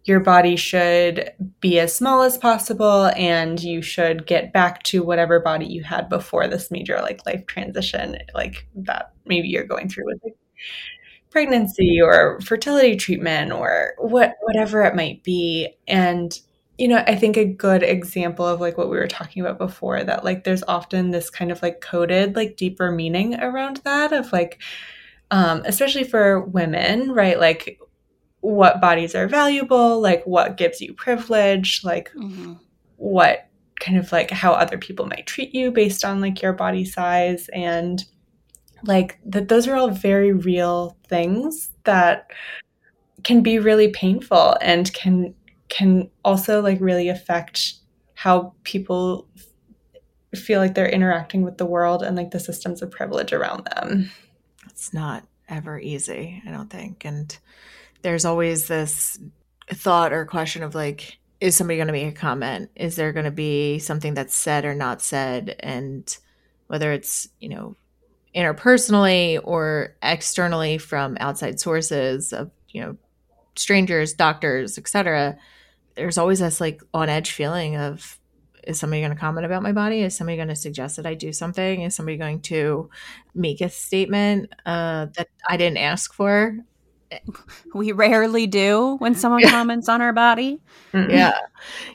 [0.05, 5.39] your body should be as small as possible and you should get back to whatever
[5.39, 10.05] body you had before this major like life transition like that maybe you're going through
[10.05, 10.37] with like
[11.31, 15.75] pregnancy or fertility treatment or what whatever it might be.
[15.87, 16.39] And
[16.77, 20.03] you know i think a good example of like what we were talking about before
[20.03, 24.29] that like there's often this kind of like coded like deeper meaning around that of
[24.33, 24.61] like
[25.31, 27.39] um, especially for women right?
[27.39, 27.79] Like
[28.45, 32.53] what bodies are valuable, like what gives you privilege, like mm-hmm.
[32.97, 36.85] what kind of like how other people might treat you based on like your body
[36.85, 38.05] size and
[38.83, 42.31] like that those are all very real things that
[43.23, 45.33] can be really painful and can
[45.67, 47.73] can also like really affect
[48.13, 49.27] how people
[50.35, 54.09] feel like they're interacting with the world and like the systems of privilege around them.
[54.69, 57.05] It's not ever easy, I don't think.
[57.05, 57.37] And
[58.05, 59.17] there's always this
[59.73, 62.69] thought or question of like, is somebody going to make a comment?
[62.75, 65.55] Is there going to be something that's said or not said?
[65.59, 66.15] And
[66.67, 67.75] whether it's, you know,
[68.35, 72.95] interpersonally or externally from outside sources of, you know,
[73.55, 75.35] strangers, doctors, etc.,
[75.95, 78.19] there's always this like on edge feeling of
[78.67, 80.03] is somebody going to comment about my body?
[80.03, 81.81] Is somebody going to suggest that I do something?
[81.81, 82.87] Is somebody going to
[83.33, 86.55] make a statement uh, that I didn't ask for?
[87.73, 90.61] We rarely do when someone comments on our body.
[90.93, 91.37] Yeah.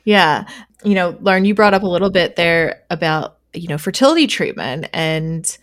[0.05, 0.47] Yeah.
[0.85, 4.89] You know, Lauren, you brought up a little bit there about, you know, fertility treatment.
[4.93, 5.57] And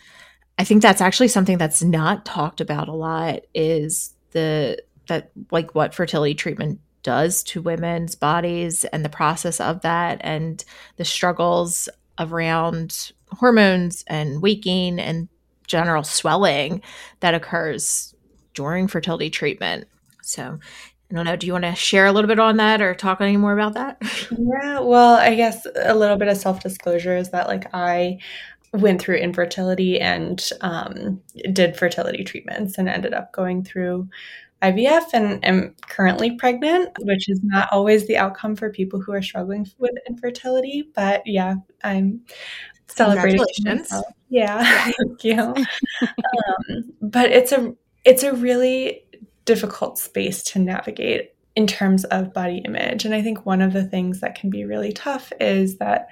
[0.57, 5.75] I think that's actually something that's not talked about a lot is the, that like
[5.75, 10.65] what fertility treatment does to women's bodies and the process of that and
[10.97, 11.87] the struggles
[12.19, 15.29] around hormones and weight gain and
[15.67, 16.81] general swelling
[17.19, 18.15] that occurs
[18.57, 19.87] during fertility treatment.
[20.23, 20.59] So,
[21.11, 21.35] I don't know.
[21.35, 23.75] Do you want to share a little bit on that or talk any more about
[23.75, 24.01] that?
[24.37, 28.17] Yeah, well, I guess a little bit of self disclosure is that like I
[28.73, 31.21] went through infertility and um,
[31.53, 34.09] did fertility treatments and ended up going through
[34.63, 39.21] IVF and am currently pregnant, which is not always the outcome for people who are
[39.21, 40.89] struggling with infertility.
[40.95, 42.21] But yeah, I'm
[42.87, 43.39] celebrating.
[43.63, 44.03] Congratulations.
[44.29, 45.39] Yeah, thank you.
[45.39, 49.03] um, but it's a it's a really
[49.45, 53.85] difficult space to navigate in terms of body image, and I think one of the
[53.85, 56.07] things that can be really tough is that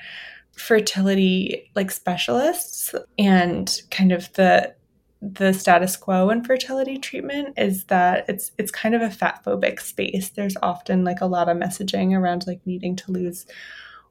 [0.55, 4.73] fertility like specialists and kind of the
[5.21, 9.79] the status quo in fertility treatment is that it's it's kind of a fat phobic
[9.79, 10.29] space.
[10.29, 13.45] There's often like a lot of messaging around like needing to lose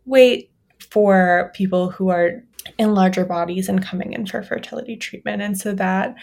[0.06, 0.50] weight
[0.90, 2.42] for people who are
[2.78, 5.42] in larger bodies and coming in for fertility treatment.
[5.42, 6.14] And so that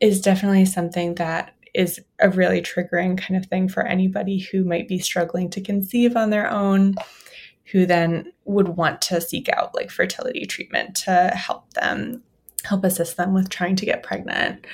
[0.00, 4.88] is definitely something that is a really triggering kind of thing for anybody who might
[4.88, 6.94] be struggling to conceive on their own
[7.70, 12.22] who then would want to seek out like fertility treatment to help them
[12.64, 14.66] help assist them with trying to get pregnant.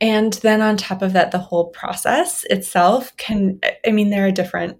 [0.00, 4.32] And then on top of that, the whole process itself can, I mean, there are
[4.32, 4.78] different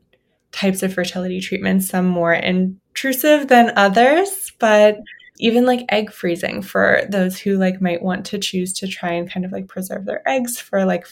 [0.52, 4.98] types of fertility treatments, some more intrusive than others, but
[5.38, 9.30] even like egg freezing for those who like might want to choose to try and
[9.30, 11.06] kind of like preserve their eggs for like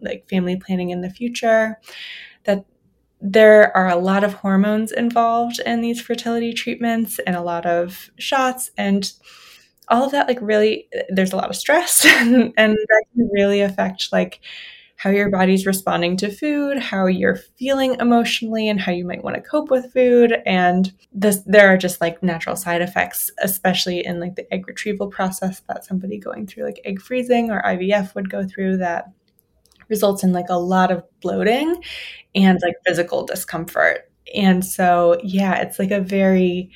[0.00, 1.78] like family planning in the future
[2.44, 2.64] that
[3.20, 8.10] there are a lot of hormones involved in these fertility treatments and a lot of
[8.18, 9.12] shots and
[9.88, 13.60] all of that like really there's a lot of stress and, and that can really
[13.60, 14.40] affect like
[14.98, 19.36] how your body's responding to food, how you're feeling emotionally, and how you might want
[19.36, 20.34] to cope with food.
[20.44, 25.06] And this, there are just like natural side effects, especially in like the egg retrieval
[25.06, 29.04] process that somebody going through like egg freezing or IVF would go through that
[29.88, 31.80] results in like a lot of bloating
[32.34, 34.10] and like physical discomfort.
[34.34, 36.72] And so, yeah, it's like a very,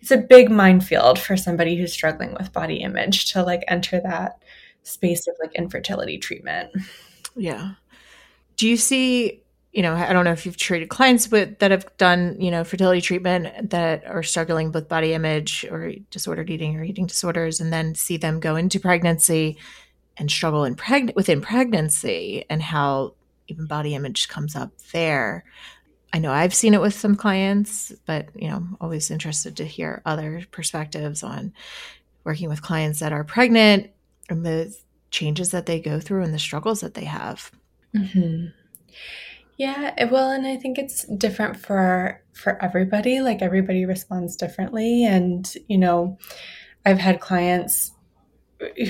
[0.00, 4.42] it's a big minefield for somebody who's struggling with body image to like enter that
[4.82, 6.70] space of like infertility treatment.
[7.40, 7.72] Yeah.
[8.56, 11.96] Do you see, you know, I don't know if you've treated clients with that have
[11.96, 16.84] done, you know, fertility treatment that are struggling with body image or disordered eating or
[16.84, 19.56] eating disorders and then see them go into pregnancy
[20.18, 23.14] and struggle in preg- within pregnancy and how
[23.48, 25.42] even body image comes up there.
[26.12, 29.64] I know I've seen it with some clients, but you know, I'm always interested to
[29.64, 31.54] hear other perspectives on
[32.24, 33.90] working with clients that are pregnant
[34.28, 34.76] and the
[35.10, 37.50] changes that they go through and the struggles that they have.
[37.96, 38.46] Mm-hmm.
[39.56, 43.20] Yeah, well, and I think it's different for for everybody.
[43.20, 46.18] Like everybody responds differently, and you know,
[46.86, 47.92] I've had clients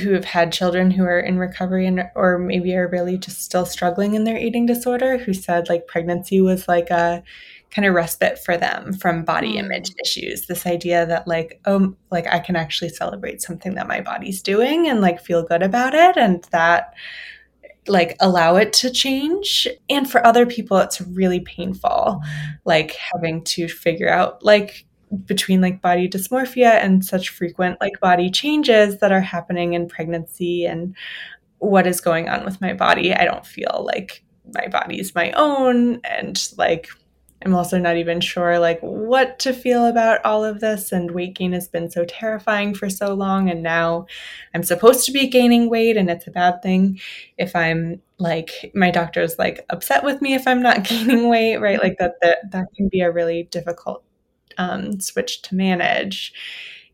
[0.03, 3.67] who have had children who are in recovery and or maybe are really just still
[3.67, 7.23] struggling in their eating disorder who said like pregnancy was like a
[7.71, 9.59] kind of respite for them from body mm.
[9.59, 14.01] image issues this idea that like oh like i can actually celebrate something that my
[14.01, 16.95] body's doing and like feel good about it and that
[17.87, 22.21] like allow it to change and for other people it's really painful
[22.65, 24.85] like having to figure out like
[25.25, 30.65] between like body dysmorphia and such frequent like body changes that are happening in pregnancy
[30.67, 30.95] and
[31.59, 34.23] what is going on with my body i don't feel like
[34.55, 36.89] my body is my own and like
[37.43, 41.35] I'm also not even sure like what to feel about all of this and weight
[41.35, 44.07] gain has been so terrifying for so long and now
[44.55, 47.01] I'm supposed to be gaining weight and it's a bad thing
[47.39, 51.83] if I'm like my doctor's like upset with me if I'm not gaining weight, right?
[51.83, 54.05] Like that that that can be a really difficult
[54.59, 56.33] um, switch to manage.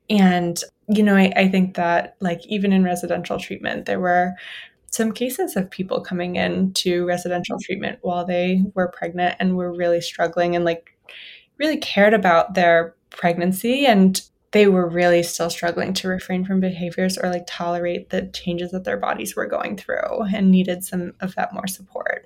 [0.08, 4.34] And you know, I, I think that like even in residential treatment, there were
[4.90, 9.74] some cases of people coming in to residential treatment while they were pregnant and were
[9.74, 10.96] really struggling and like
[11.58, 14.22] really cared about their pregnancy and
[14.52, 18.84] they were really still struggling to refrain from behaviors or like tolerate the changes that
[18.84, 22.24] their bodies were going through and needed some of that more support.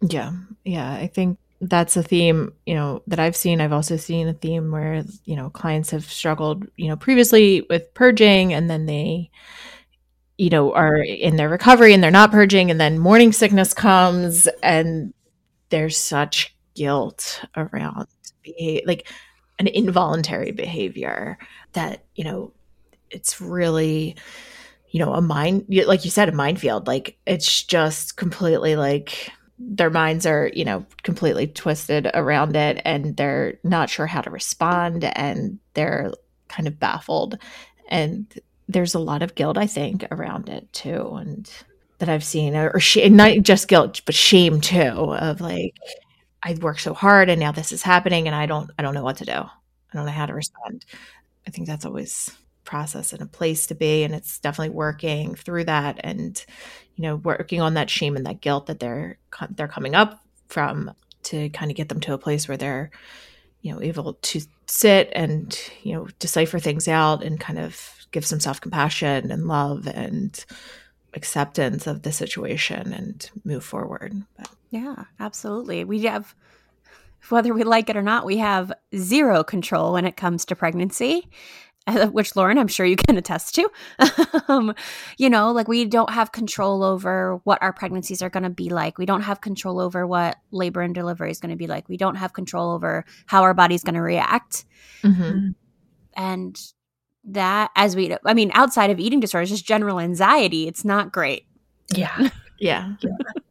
[0.00, 0.32] Yeah.
[0.64, 0.90] Yeah.
[0.90, 3.60] I think that's a theme, you know, that I've seen.
[3.60, 7.92] I've also seen a theme where, you know, clients have struggled, you know, previously with
[7.94, 9.30] purging and then they,
[10.38, 14.46] you know, are in their recovery and they're not purging and then morning sickness comes
[14.62, 15.14] and
[15.70, 18.06] there's such guilt around
[18.42, 19.10] behavior, like
[19.58, 21.38] an involuntary behavior
[21.72, 22.52] that, you know,
[23.10, 24.16] it's really,
[24.90, 26.86] you know, a mind, like you said, a minefield.
[26.86, 33.16] Like it's just completely like their minds are, you know, completely twisted around it and
[33.16, 36.12] they're not sure how to respond and they're
[36.48, 37.38] kind of baffled.
[37.88, 38.32] And
[38.68, 41.14] there's a lot of guilt, I think, around it too.
[41.14, 41.50] And
[41.98, 45.74] that I've seen, or shame, not just guilt, but shame too, of like,
[46.42, 49.04] I worked so hard and now this is happening and I don't, I don't know
[49.04, 49.32] what to do.
[49.32, 50.84] I don't know how to respond.
[51.46, 52.30] I think that's always
[52.66, 56.44] process and a place to be and it's definitely working through that and
[56.96, 59.16] you know working on that shame and that guilt that they're
[59.50, 60.92] they're coming up from
[61.22, 62.90] to kind of get them to a place where they're
[63.62, 68.24] you know able to sit and you know decipher things out and kind of give
[68.24, 70.46] some self-compassion and love and
[71.12, 74.48] acceptance of the situation and move forward but.
[74.70, 76.34] yeah absolutely we have
[77.28, 81.28] whether we like it or not we have zero control when it comes to pregnancy
[82.10, 83.70] which Lauren, I'm sure you can attest to.
[84.48, 84.74] um,
[85.18, 88.70] you know, like we don't have control over what our pregnancies are going to be
[88.70, 88.98] like.
[88.98, 91.88] We don't have control over what labor and delivery is going to be like.
[91.88, 94.64] We don't have control over how our body's going to react.
[95.04, 95.50] Mm-hmm.
[96.16, 96.72] And
[97.26, 101.46] that, as we, I mean, outside of eating disorders, just general anxiety, it's not great.
[101.94, 102.30] Yeah.
[102.58, 102.94] yeah.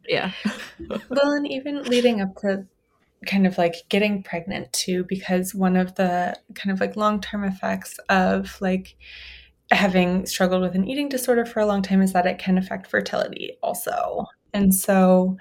[0.08, 0.32] Yeah.
[0.78, 0.98] yeah.
[1.08, 2.66] well, and even leading up to
[3.26, 7.98] kind of like getting pregnant too because one of the kind of like long-term effects
[8.08, 8.94] of like
[9.70, 12.88] having struggled with an eating disorder for a long time is that it can affect
[12.88, 14.24] fertility also
[14.54, 15.36] and so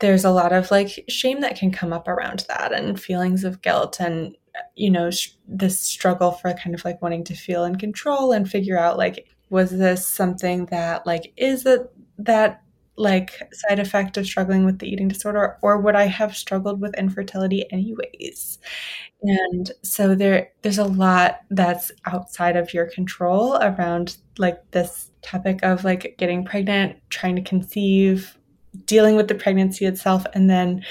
[0.00, 3.62] there's a lot of like shame that can come up around that and feelings of
[3.62, 4.36] guilt and
[4.74, 8.50] you know sh- this struggle for kind of like wanting to feel in control and
[8.50, 12.62] figure out like was this something that like is it that
[12.96, 16.96] like side effect of struggling with the eating disorder or would I have struggled with
[16.96, 18.58] infertility anyways?
[19.22, 25.60] And so there there's a lot that's outside of your control around like this topic
[25.62, 28.38] of like getting pregnant, trying to conceive,
[28.86, 30.84] dealing with the pregnancy itself and then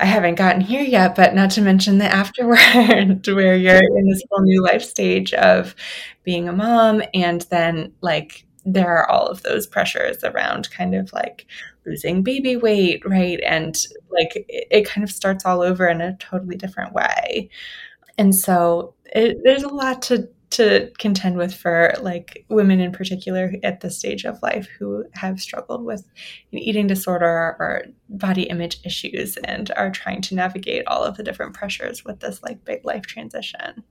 [0.00, 4.22] I haven't gotten here yet, but not to mention the afterward, where you're in this
[4.30, 5.74] whole new life stage of
[6.24, 11.12] being a mom and then like there are all of those pressures around kind of
[11.12, 11.46] like
[11.86, 13.40] losing baby weight, right?
[13.44, 13.76] And
[14.10, 17.50] like it, it kind of starts all over in a totally different way.
[18.18, 23.52] And so it, there's a lot to to contend with for like women in particular
[23.62, 26.08] at this stage of life who have struggled with
[26.52, 31.22] an eating disorder or body image issues and are trying to navigate all of the
[31.22, 33.84] different pressures with this like big life transition.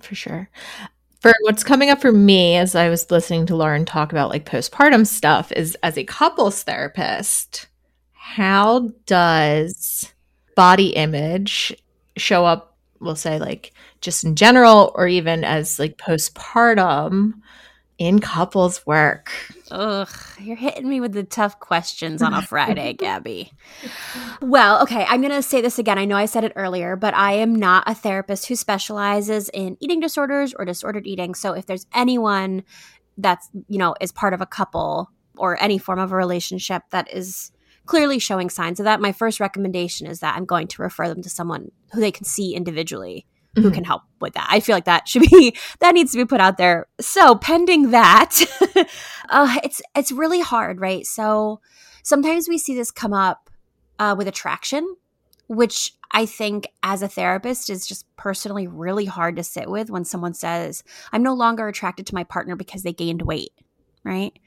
[0.00, 0.48] For sure
[1.20, 4.44] for what's coming up for me as I was listening to Lauren talk about like
[4.44, 7.66] postpartum stuff is as a couples therapist,
[8.12, 10.12] how does
[10.54, 11.74] body image
[12.16, 12.67] show up,
[13.00, 17.34] we'll say like just in general or even as like postpartum
[17.98, 19.30] in couples work?
[19.70, 20.08] Ugh,
[20.40, 23.52] you're hitting me with the tough questions on a Friday, Gabby.
[24.40, 25.98] Well, okay, I'm going to say this again.
[25.98, 29.76] I know I said it earlier, but I am not a therapist who specializes in
[29.80, 31.34] eating disorders or disordered eating.
[31.34, 32.62] So if there's anyone
[33.18, 37.12] that's, you know, is part of a couple or any form of a relationship that
[37.12, 37.50] is
[37.88, 41.22] clearly showing signs of that, my first recommendation is that I'm going to refer them
[41.22, 43.72] to someone who they can see individually who mm-hmm.
[43.72, 44.46] can help with that.
[44.50, 46.86] I feel like that should be that needs to be put out there.
[47.00, 48.40] So pending that,
[49.28, 51.04] uh, it's it's really hard, right?
[51.06, 51.60] So
[52.02, 53.50] sometimes we see this come up
[53.98, 54.96] uh, with attraction,
[55.48, 60.04] which I think as a therapist is just personally really hard to sit with when
[60.04, 63.52] someone says, "I'm no longer attracted to my partner because they gained weight,"
[64.04, 64.38] right?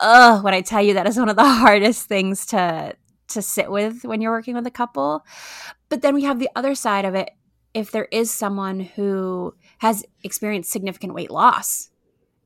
[0.00, 2.94] Ugh, when I tell you that is one of the hardest things to
[3.28, 5.24] to sit with when you're working with a couple.
[5.88, 7.30] But then we have the other side of it.
[7.74, 11.90] If there is someone who has experienced significant weight loss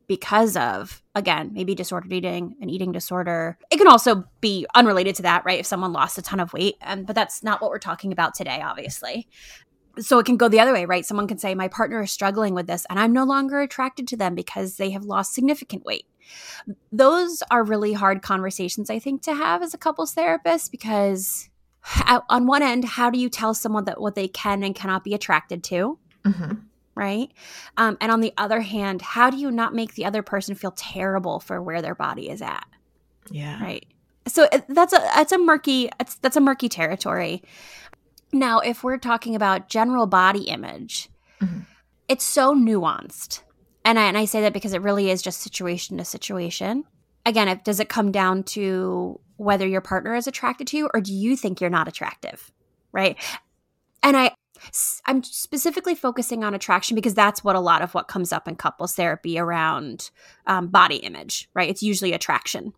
[0.09, 5.23] because of again maybe disordered eating an eating disorder it can also be unrelated to
[5.23, 5.61] that right?
[5.61, 8.35] If someone lost a ton of weight and but that's not what we're talking about
[8.35, 9.29] today obviously.
[10.01, 11.07] So it can go the other way right?
[11.07, 14.17] Someone can say my partner is struggling with this and i'm no longer attracted to
[14.17, 16.07] them because they have lost significant weight
[16.91, 21.49] those are really hard conversations i think to have as a couples therapist because
[22.29, 25.15] on one end, how do you tell someone that what they can and cannot be
[25.15, 25.99] attracted to?
[26.25, 26.53] Mm-hmm.
[26.95, 27.33] right?
[27.77, 30.71] Um, and on the other hand, how do you not make the other person feel
[30.71, 32.65] terrible for where their body is at?
[33.29, 33.61] Yeah.
[33.61, 33.85] Right.
[34.29, 37.43] So that's a that's a murky that's, that's a murky territory.
[38.33, 41.09] Now, if we're talking about general body image,
[41.41, 41.61] mm-hmm.
[42.07, 43.43] it's so nuanced.
[43.85, 46.85] And I, and I say that because it really is just situation to situation.
[47.27, 51.01] Again, it, does it come down to whether your partner is attracted to you or
[51.01, 52.51] do you think you're not attractive?
[52.93, 53.17] Right.
[54.03, 54.33] And I,
[55.07, 58.57] I'm specifically focusing on attraction because that's what a lot of what comes up in
[58.57, 60.11] couples therapy around
[60.47, 61.69] um, body image, right?
[61.69, 62.73] It's usually attraction.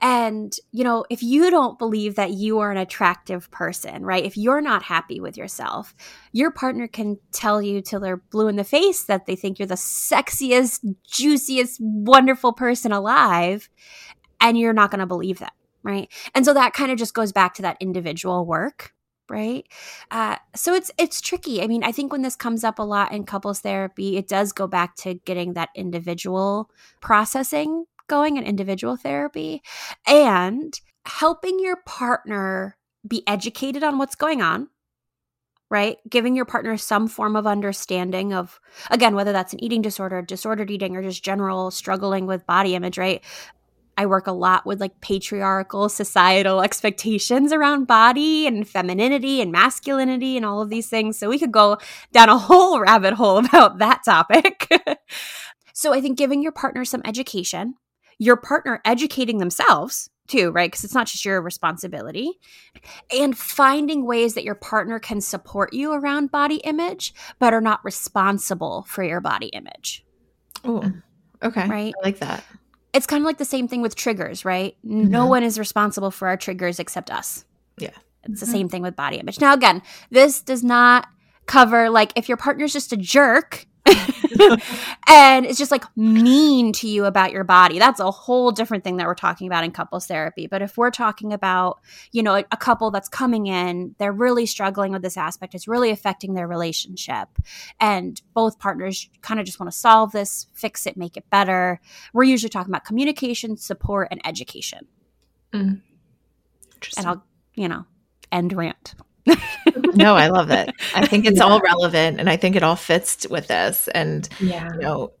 [0.00, 4.24] And, you know, if you don't believe that you are an attractive person, right?
[4.24, 5.94] If you're not happy with yourself,
[6.32, 9.66] your partner can tell you till they're blue in the face that they think you're
[9.66, 13.68] the sexiest, juiciest, wonderful person alive.
[14.40, 16.10] And you're not going to believe that, right?
[16.34, 18.94] And so that kind of just goes back to that individual work
[19.30, 19.68] right
[20.10, 23.12] uh, so it's it's tricky i mean i think when this comes up a lot
[23.12, 26.68] in couples therapy it does go back to getting that individual
[27.00, 29.62] processing going in individual therapy
[30.06, 34.68] and helping your partner be educated on what's going on
[35.70, 40.20] right giving your partner some form of understanding of again whether that's an eating disorder
[40.20, 43.22] disordered eating or just general struggling with body image right
[44.00, 50.38] I work a lot with like patriarchal societal expectations around body and femininity and masculinity
[50.38, 51.18] and all of these things.
[51.18, 51.76] So we could go
[52.10, 54.66] down a whole rabbit hole about that topic.
[55.74, 57.74] so I think giving your partner some education,
[58.20, 60.70] your partner educating themselves too, right?
[60.70, 62.38] Because it's not just your responsibility.
[63.12, 67.84] And finding ways that your partner can support you around body image, but are not
[67.84, 70.04] responsible for your body image.
[70.64, 70.92] Oh,
[71.42, 71.66] okay.
[71.66, 71.94] Right.
[72.00, 72.44] I like that
[72.92, 74.76] it's kind of like the same thing with triggers, right?
[74.84, 75.10] Mm-hmm.
[75.10, 77.44] No one is responsible for our triggers except us.
[77.78, 77.88] Yeah.
[77.88, 78.34] It's mm-hmm.
[78.34, 79.40] the same thing with body image.
[79.40, 81.06] Now, again, this does not
[81.46, 83.66] cover like if your partner's just a jerk
[85.08, 87.78] and it's just like mean to you about your body.
[87.78, 90.46] That's a whole different thing that we're talking about in couples therapy.
[90.46, 91.80] But if we're talking about,
[92.12, 95.68] you know, a, a couple that's coming in, they're really struggling with this aspect, it's
[95.68, 97.28] really affecting their relationship.
[97.78, 101.80] And both partners kind of just want to solve this, fix it, make it better.
[102.12, 104.86] We're usually talking about communication, support, and education.
[105.52, 105.82] Mm.
[106.96, 107.24] And I'll,
[107.54, 107.84] you know,
[108.32, 108.94] end rant
[110.00, 110.70] no, I love it.
[110.94, 111.44] I think it's yeah.
[111.44, 113.88] all relevant and I think it all fits with this.
[113.88, 114.72] And, yeah.
[114.72, 115.12] you know,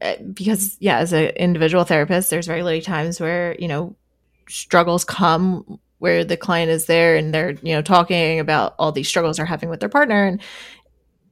[0.00, 3.96] eh, because, yeah, as an individual therapist, there's very little times where, you know,
[4.48, 9.08] struggles come where the client is there and they're, you know, talking about all these
[9.08, 10.24] struggles they're having with their partner.
[10.26, 10.40] And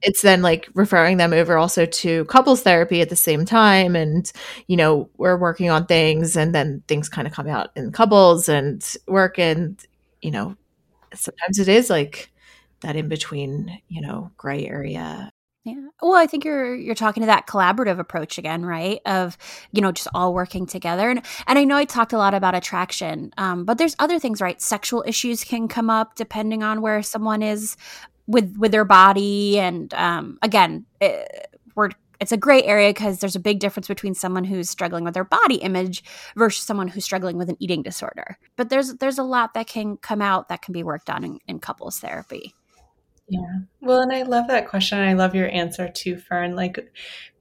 [0.01, 3.95] it's then like referring them over also to couples therapy at the same time.
[3.95, 4.31] And,
[4.67, 8.49] you know, we're working on things and then things kind of come out in couples
[8.49, 9.83] and work and,
[10.21, 10.55] you know,
[11.13, 12.31] sometimes it is like
[12.81, 15.31] that in between, you know, gray area.
[15.63, 15.87] Yeah.
[16.01, 19.01] Well, I think you're you're talking to that collaborative approach again, right?
[19.05, 19.37] Of
[19.73, 22.55] you know just all working together, and and I know I talked a lot about
[22.55, 24.61] attraction, um, but there's other things, right?
[24.61, 27.75] Sexual issues can come up depending on where someone is
[28.27, 33.19] with with their body, and um, again, it, eh, we're it's a gray area because
[33.19, 36.03] there's a big difference between someone who's struggling with their body image
[36.35, 38.37] versus someone who's struggling with an eating disorder.
[38.55, 41.39] But there's there's a lot that can come out that can be worked on in,
[41.47, 42.53] in couples therapy.
[43.29, 43.59] Yeah.
[43.81, 44.99] Well, and I love that question.
[44.99, 46.55] I love your answer too, Fern.
[46.55, 46.79] Like,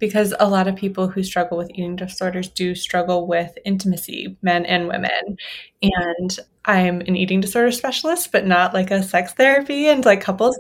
[0.01, 4.67] because a lot of people who struggle with eating disorders do struggle with intimacy, men
[4.67, 5.37] and women.
[5.83, 10.59] And I'm an eating disorder specialist, but not like a sex therapy and like couples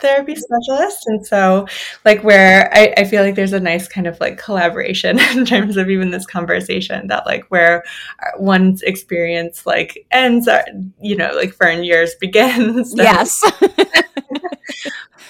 [0.00, 1.66] therapy specialist and so
[2.04, 5.78] like where I, I feel like there's a nice kind of like collaboration in terms
[5.78, 7.82] of even this conversation that like where
[8.36, 10.62] one's experience like ends uh,
[11.00, 13.42] you know like fern yours begins yes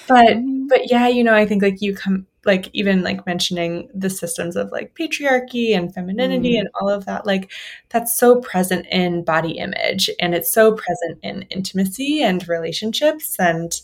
[0.06, 0.66] but mm-hmm.
[0.68, 4.56] but yeah you know i think like you come like even like mentioning the systems
[4.56, 6.60] of like patriarchy and femininity mm.
[6.60, 7.52] and all of that like
[7.90, 13.80] that's so present in body image and it's so present in intimacy and relationships and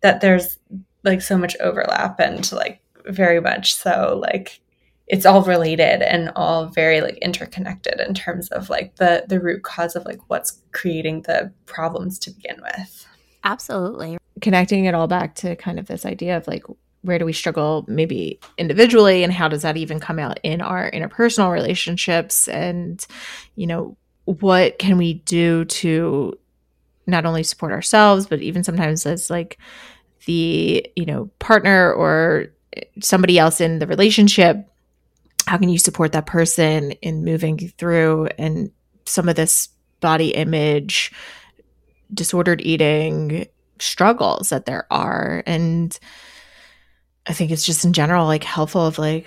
[0.00, 0.58] that there's
[1.02, 4.60] like so much overlap and like very much so like
[5.06, 9.62] it's all related and all very like interconnected in terms of like the the root
[9.62, 13.06] cause of like what's creating the problems to begin with
[13.44, 16.64] absolutely connecting it all back to kind of this idea of like
[17.02, 20.90] where do we struggle maybe individually and how does that even come out in our
[20.90, 22.48] interpersonal relationships?
[22.48, 23.04] And
[23.56, 26.38] you know what can we do to
[27.06, 29.58] not only support ourselves but even sometimes as like
[30.24, 32.46] the you know partner or
[33.00, 34.66] somebody else in the relationship
[35.46, 38.28] how can you support that person in moving through?
[38.38, 38.70] And
[39.04, 39.68] some of this
[40.00, 41.12] body image
[42.12, 43.46] disordered eating
[43.78, 45.98] struggles that there are and
[47.26, 49.26] I think it's just in general like helpful of like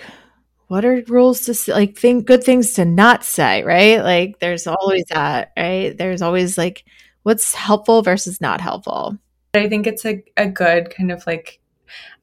[0.68, 1.72] what are rules to say?
[1.72, 4.02] like think good things to not say, right?
[4.02, 5.96] Like there's always that, right?
[5.96, 6.84] There's always like
[7.22, 9.18] what's helpful versus not helpful.
[9.54, 11.60] I think it's a, a good kind of like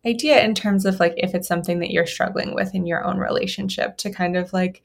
[0.06, 3.18] idea in terms of like if it's something that you're struggling with in your own
[3.18, 4.84] relationship to kind of like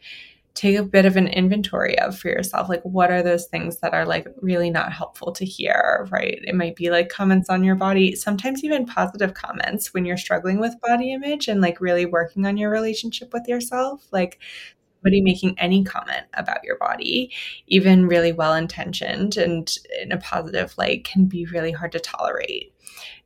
[0.55, 3.94] take a bit of an inventory of for yourself like what are those things that
[3.94, 6.40] are like really not helpful to hear right?
[6.42, 10.59] It might be like comments on your body sometimes even positive comments when you're struggling
[10.59, 14.38] with body image and like really working on your relationship with yourself like
[15.01, 17.32] somebody making any comment about your body
[17.66, 22.74] even really well intentioned and in a positive light can be really hard to tolerate.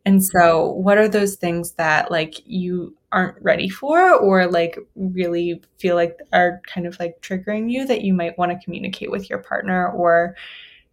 [0.04, 5.62] And so, what are those things that like you aren't ready for or like really
[5.78, 9.30] feel like are kind of like triggering you that you might want to communicate with
[9.30, 10.36] your partner or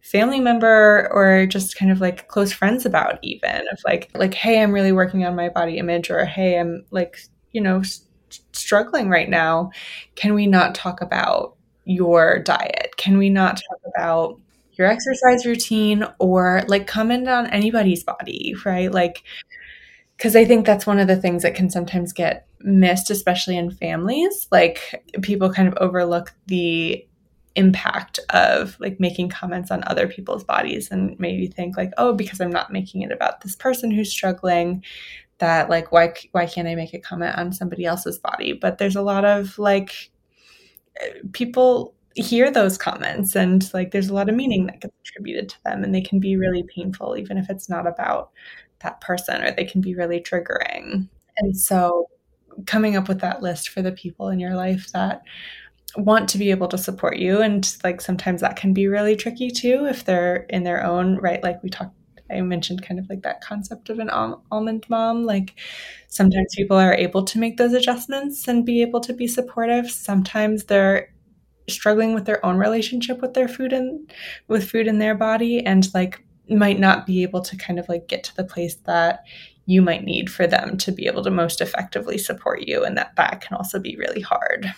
[0.00, 4.60] family member or just kind of like close friends about even of like like hey
[4.60, 7.18] i'm really working on my body image or hey i'm like
[7.52, 8.06] you know s-
[8.52, 9.70] struggling right now.
[10.14, 11.54] Can we not talk about
[11.84, 12.94] your diet?
[12.96, 14.40] Can we not talk about
[14.72, 16.04] your exercise routine?
[16.18, 18.90] or like comment on anybody's body, right?
[18.90, 19.22] Like,
[20.22, 23.72] because I think that's one of the things that can sometimes get missed, especially in
[23.72, 24.46] families.
[24.52, 27.04] Like, people kind of overlook the
[27.56, 32.40] impact of like making comments on other people's bodies and maybe think like oh because
[32.40, 34.82] i'm not making it about this person who's struggling
[35.36, 38.96] that like why why can't i make a comment on somebody else's body but there's
[38.96, 40.10] a lot of like
[40.98, 45.50] eh, people hear those comments and like there's a lot of meaning that gets attributed
[45.50, 48.30] to them and they can be really painful even if it's not about
[48.82, 51.08] that person or they can be really triggering
[51.38, 52.06] and so
[52.66, 55.22] coming up with that list for the people in your life that
[55.96, 59.50] want to be able to support you and like sometimes that can be really tricky
[59.50, 61.94] too if they're in their own right like we talked
[62.32, 65.24] I mentioned kind of like that concept of an al- almond mom.
[65.24, 65.54] Like
[66.08, 69.90] sometimes people are able to make those adjustments and be able to be supportive.
[69.90, 71.12] Sometimes they're
[71.68, 74.10] struggling with their own relationship with their food and
[74.48, 76.24] with food in their body and like
[76.56, 79.24] might not be able to kind of like get to the place that
[79.66, 83.14] you might need for them to be able to most effectively support you and that
[83.16, 84.72] that can also be really hard.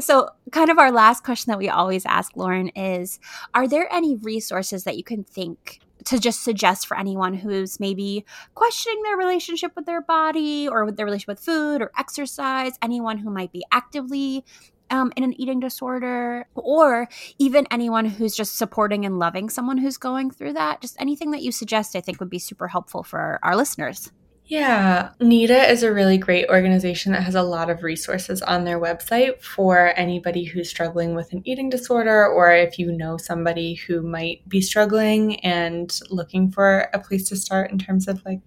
[0.00, 3.18] So, kind of our last question that we always ask Lauren is
[3.54, 8.24] Are there any resources that you can think to just suggest for anyone who's maybe
[8.54, 13.18] questioning their relationship with their body or with their relationship with food or exercise, anyone
[13.18, 14.44] who might be actively
[14.92, 19.96] um, in an eating disorder, or even anyone who's just supporting and loving someone who's
[19.96, 20.80] going through that.
[20.80, 24.12] Just anything that you suggest, I think, would be super helpful for our listeners.
[24.44, 28.78] Yeah, NEDA is a really great organization that has a lot of resources on their
[28.78, 34.02] website for anybody who's struggling with an eating disorder, or if you know somebody who
[34.02, 38.40] might be struggling and looking for a place to start in terms of like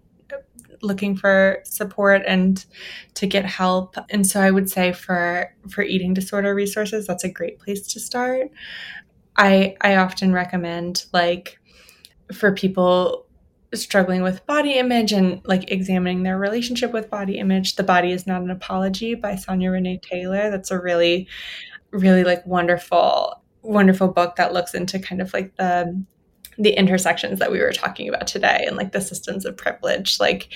[0.81, 2.65] looking for support and
[3.15, 3.95] to get help.
[4.09, 7.99] And so I would say for for eating disorder resources, that's a great place to
[7.99, 8.49] start.
[9.37, 11.59] I I often recommend like
[12.33, 13.25] for people
[13.73, 18.27] struggling with body image and like examining their relationship with body image, The Body is
[18.27, 20.49] Not an Apology by Sonya Renee Taylor.
[20.49, 21.27] That's a really,
[21.91, 26.03] really like wonderful, wonderful book that looks into kind of like the
[26.57, 30.49] the intersections that we were talking about today and like the systems of privilege like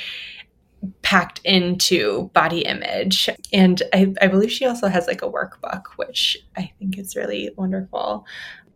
[1.02, 3.30] packed into body image.
[3.52, 7.52] And I, I believe she also has like a workbook which i think is really
[7.58, 8.26] wonderful.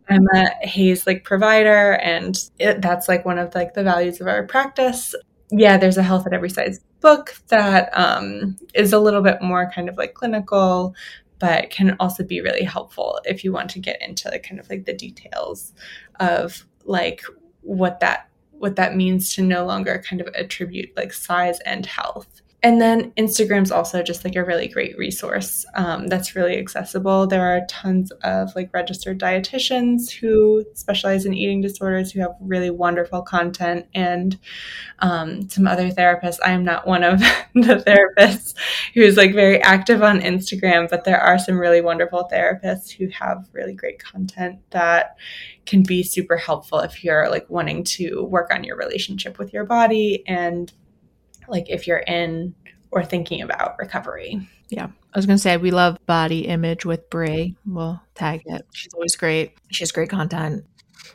[0.08, 4.26] I'm a HAES like provider and it, that's like one of like the values of
[4.26, 5.14] our practice.
[5.50, 9.70] Yeah there's a health at every size book that um, is a little bit more
[9.74, 10.94] kind of like clinical
[11.38, 14.84] but can also be really helpful if you want to get into kind of like
[14.84, 15.74] the details
[16.20, 17.22] of like
[17.62, 22.40] what that what that means to no longer kind of attribute like size and health
[22.64, 27.26] and then Instagram's also just like a really great resource um, that's really accessible.
[27.26, 32.70] There are tons of like registered dietitians who specialize in eating disorders who have really
[32.70, 34.38] wonderful content, and
[35.00, 36.38] um, some other therapists.
[36.42, 37.18] I am not one of
[37.54, 37.84] the
[38.16, 38.54] therapists
[38.94, 43.46] who's like very active on Instagram, but there are some really wonderful therapists who have
[43.52, 45.18] really great content that
[45.66, 49.66] can be super helpful if you're like wanting to work on your relationship with your
[49.66, 50.72] body and
[51.48, 52.54] like if you're in
[52.90, 54.48] or thinking about recovery.
[54.68, 54.88] Yeah.
[55.12, 57.56] I was going to say, we love body image with Bri.
[57.66, 58.66] We'll tag it.
[58.72, 59.52] She's always great.
[59.70, 60.64] She has great content.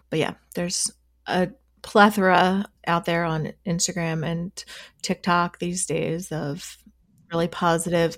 [0.10, 0.92] But yeah, there's
[1.26, 1.50] a
[1.82, 4.52] plethora out there on Instagram and
[5.02, 6.78] TikTok these days of
[7.32, 8.18] really positive.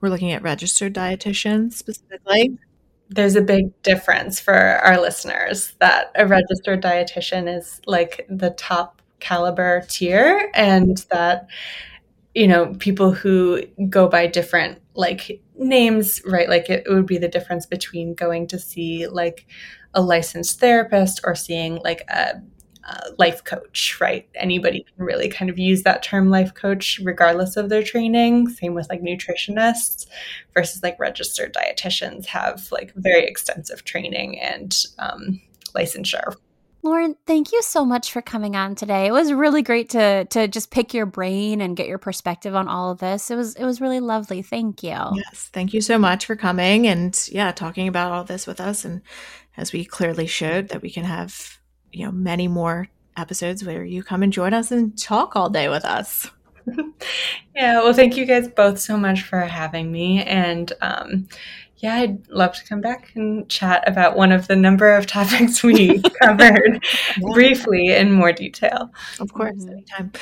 [0.00, 2.58] We're looking at registered dietitians specifically.
[3.08, 9.02] There's a big difference for our listeners that a registered dietitian is like the top
[9.20, 11.48] caliber tier and that
[12.34, 16.48] you know, people who go by different like names, right?
[16.48, 19.46] Like it, would be the difference between going to see like
[19.94, 22.42] a licensed therapist or seeing like a
[23.18, 24.28] life coach, right?
[24.34, 28.48] Anybody can really kind of use that term life coach regardless of their training.
[28.48, 30.06] Same with like nutritionists
[30.52, 35.40] versus like registered dietitians have like very extensive training and um,
[35.74, 36.36] licensure.
[36.84, 39.06] Lauren, thank you so much for coming on today.
[39.06, 42.68] It was really great to to just pick your brain and get your perspective on
[42.68, 43.30] all of this.
[43.30, 44.42] It was it was really lovely.
[44.42, 44.90] Thank you.
[44.90, 48.84] Yes, thank you so much for coming and yeah, talking about all this with us
[48.84, 49.00] and
[49.56, 51.58] as we clearly showed that we can have
[51.90, 55.70] you know many more episodes where you come and join us and talk all day
[55.70, 56.30] with us.
[57.56, 60.22] yeah, well, thank you guys both so much for having me.
[60.24, 61.28] And um,
[61.84, 65.62] yeah, I'd love to come back and chat about one of the number of topics
[65.62, 67.32] we covered yeah.
[67.34, 68.90] briefly in more detail.
[69.20, 69.70] Of course, mm-hmm.
[69.70, 70.12] anytime.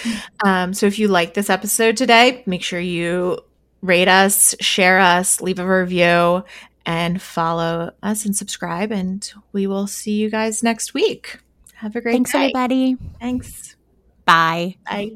[0.45, 3.39] Um, so if you like this episode today, make sure you
[3.81, 6.43] rate us, share us, leave a review,
[6.85, 8.91] and follow us and subscribe.
[8.91, 11.39] And we will see you guys next week.
[11.75, 12.17] Have a great day.
[12.17, 12.39] Thanks, day.
[12.39, 12.97] everybody.
[13.21, 13.77] Thanks.
[14.25, 14.79] Bye.
[14.85, 15.13] Bye.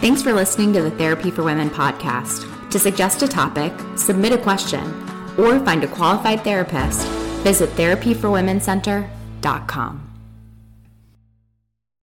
[0.00, 2.70] Thanks for listening to the Therapy for Women podcast.
[2.72, 7.06] To suggest a topic, submit a question, or find a qualified therapist,
[7.42, 10.11] visit therapyforwomencenter.com.